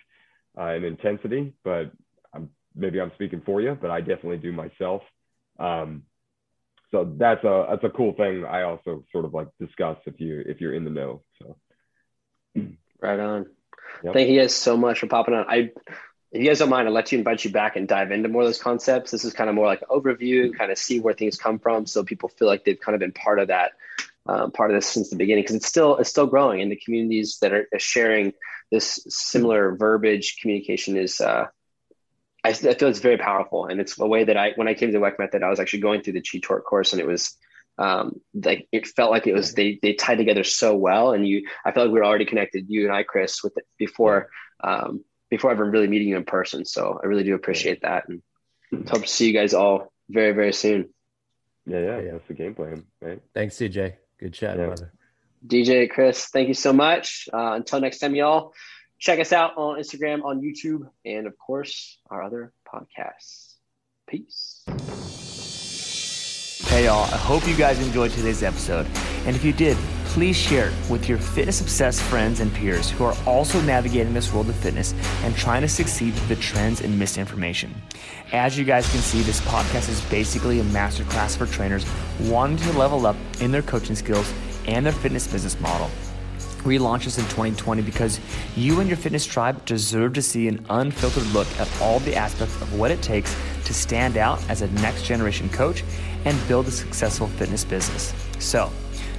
[0.58, 1.92] uh, and intensity, but
[2.76, 5.02] maybe I'm speaking for you, but I definitely do myself.
[5.60, 6.04] Um,
[6.92, 8.46] so that's a that's a cool thing.
[8.46, 11.24] I also sort of like discuss if you if you're in the know.
[11.42, 11.58] So
[13.02, 13.48] right on.
[14.04, 14.14] Yep.
[14.14, 15.46] Thank you guys so much for popping on.
[15.48, 15.72] I
[16.34, 18.42] if you guys don't mind, I'll let you invite you back and dive into more
[18.42, 19.12] of those concepts.
[19.12, 21.86] This is kind of more like an overview, kind of see where things come from,
[21.86, 23.74] so people feel like they've kind of been part of that,
[24.26, 26.76] um, part of this since the beginning, because it's still it's still growing, and the
[26.76, 28.34] communities that are sharing
[28.72, 31.46] this similar verbiage communication is uh,
[32.44, 34.90] I, I feel it's very powerful, and it's a way that I when I came
[34.90, 37.08] to the Weck method, I was actually going through the Chi Torque course, and it
[37.08, 37.38] was
[37.78, 41.48] um, like it felt like it was they they tied together so well, and you
[41.66, 44.30] I felt like we were already connected, you and I, Chris, with it before
[44.64, 46.66] um, before ever really meeting you in person.
[46.66, 48.22] So I really do appreciate that, and
[48.90, 50.90] hope to see you guys all very very soon.
[51.66, 52.12] Yeah, yeah, yeah.
[52.12, 53.22] That's the game plan, right?
[53.34, 53.94] Thanks, CJ.
[54.20, 54.66] Good chat, yeah.
[54.66, 54.92] brother.
[55.46, 57.28] DJ, Chris, thank you so much.
[57.34, 58.54] Uh, until next time, y'all.
[59.04, 63.56] Check us out on Instagram, on YouTube, and of course, our other podcasts.
[64.08, 64.64] Peace.
[66.70, 67.04] Hey, y'all.
[67.14, 68.88] I hope you guys enjoyed today's episode.
[69.26, 69.76] And if you did,
[70.06, 74.32] please share it with your fitness obsessed friends and peers who are also navigating this
[74.32, 74.94] world of fitness
[75.24, 77.76] and trying to succeed through the trends and misinformation.
[78.32, 81.86] As you guys can see, this podcast is basically a masterclass for trainers
[82.22, 84.32] wanting to level up in their coaching skills
[84.66, 85.92] and their fitness business model.
[86.64, 88.22] This in 2020 because
[88.56, 92.56] you and your fitness tribe deserve to see an unfiltered look at all the aspects
[92.62, 93.36] of what it takes
[93.66, 95.84] to stand out as a next generation coach
[96.24, 98.14] and build a successful fitness business.
[98.40, 98.72] So,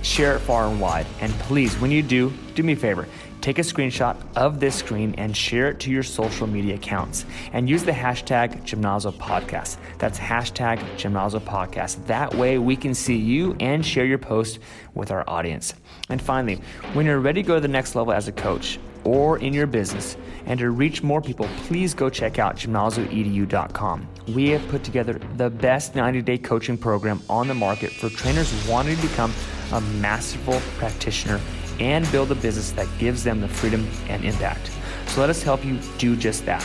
[0.02, 1.06] share it far and wide.
[1.20, 3.06] And please, when you do, do me a favor
[3.44, 7.68] take a screenshot of this screen and share it to your social media accounts and
[7.68, 9.76] use the hashtag Gymnazo Podcast.
[9.98, 12.06] That's hashtag Gymnazo Podcast.
[12.06, 14.60] That way we can see you and share your post
[14.94, 15.74] with our audience.
[16.08, 16.58] And finally,
[16.94, 19.66] when you're ready to go to the next level as a coach or in your
[19.66, 20.16] business
[20.46, 24.08] and to reach more people, please go check out gymnazoedu.com.
[24.28, 28.50] We have put together the best 90 day coaching program on the market for trainers
[28.66, 29.34] wanting to become
[29.72, 31.38] a masterful practitioner
[31.80, 34.70] and build a business that gives them the freedom and impact.
[35.08, 36.64] So let us help you do just that.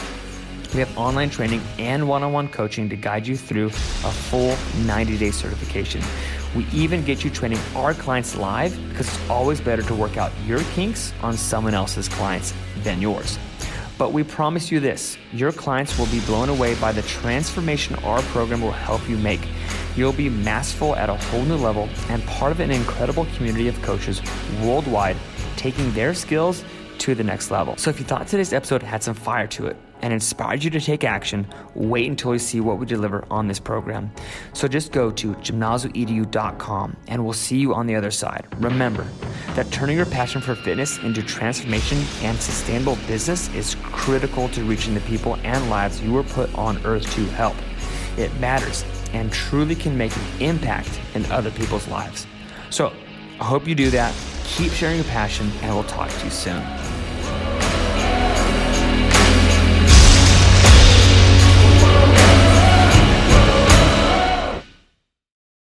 [0.74, 4.56] We have online training and one on one coaching to guide you through a full
[4.86, 6.02] 90 day certification.
[6.56, 10.32] We even get you training our clients live because it's always better to work out
[10.46, 12.54] your kinks on someone else's clients
[12.84, 13.40] than yours.
[13.98, 18.22] But we promise you this your clients will be blown away by the transformation our
[18.24, 19.42] program will help you make.
[20.00, 23.82] You'll be masterful at a whole new level and part of an incredible community of
[23.82, 24.22] coaches
[24.62, 25.18] worldwide
[25.58, 26.64] taking their skills
[27.00, 27.76] to the next level.
[27.76, 30.80] So if you thought today's episode had some fire to it and inspired you to
[30.80, 31.46] take action,
[31.76, 34.10] wait until you see what we deliver on this program.
[34.54, 38.48] So just go to gymnazoedu.com and we'll see you on the other side.
[38.60, 39.06] Remember
[39.56, 44.94] that turning your passion for fitness into transformation and sustainable business is critical to reaching
[44.94, 47.58] the people and lives you were put on earth to help.
[48.18, 52.28] It matters and truly can make an impact in other people's lives.
[52.70, 52.94] So
[53.40, 54.14] I hope you do that.
[54.44, 56.99] Keep sharing your passion, and we'll talk to you soon.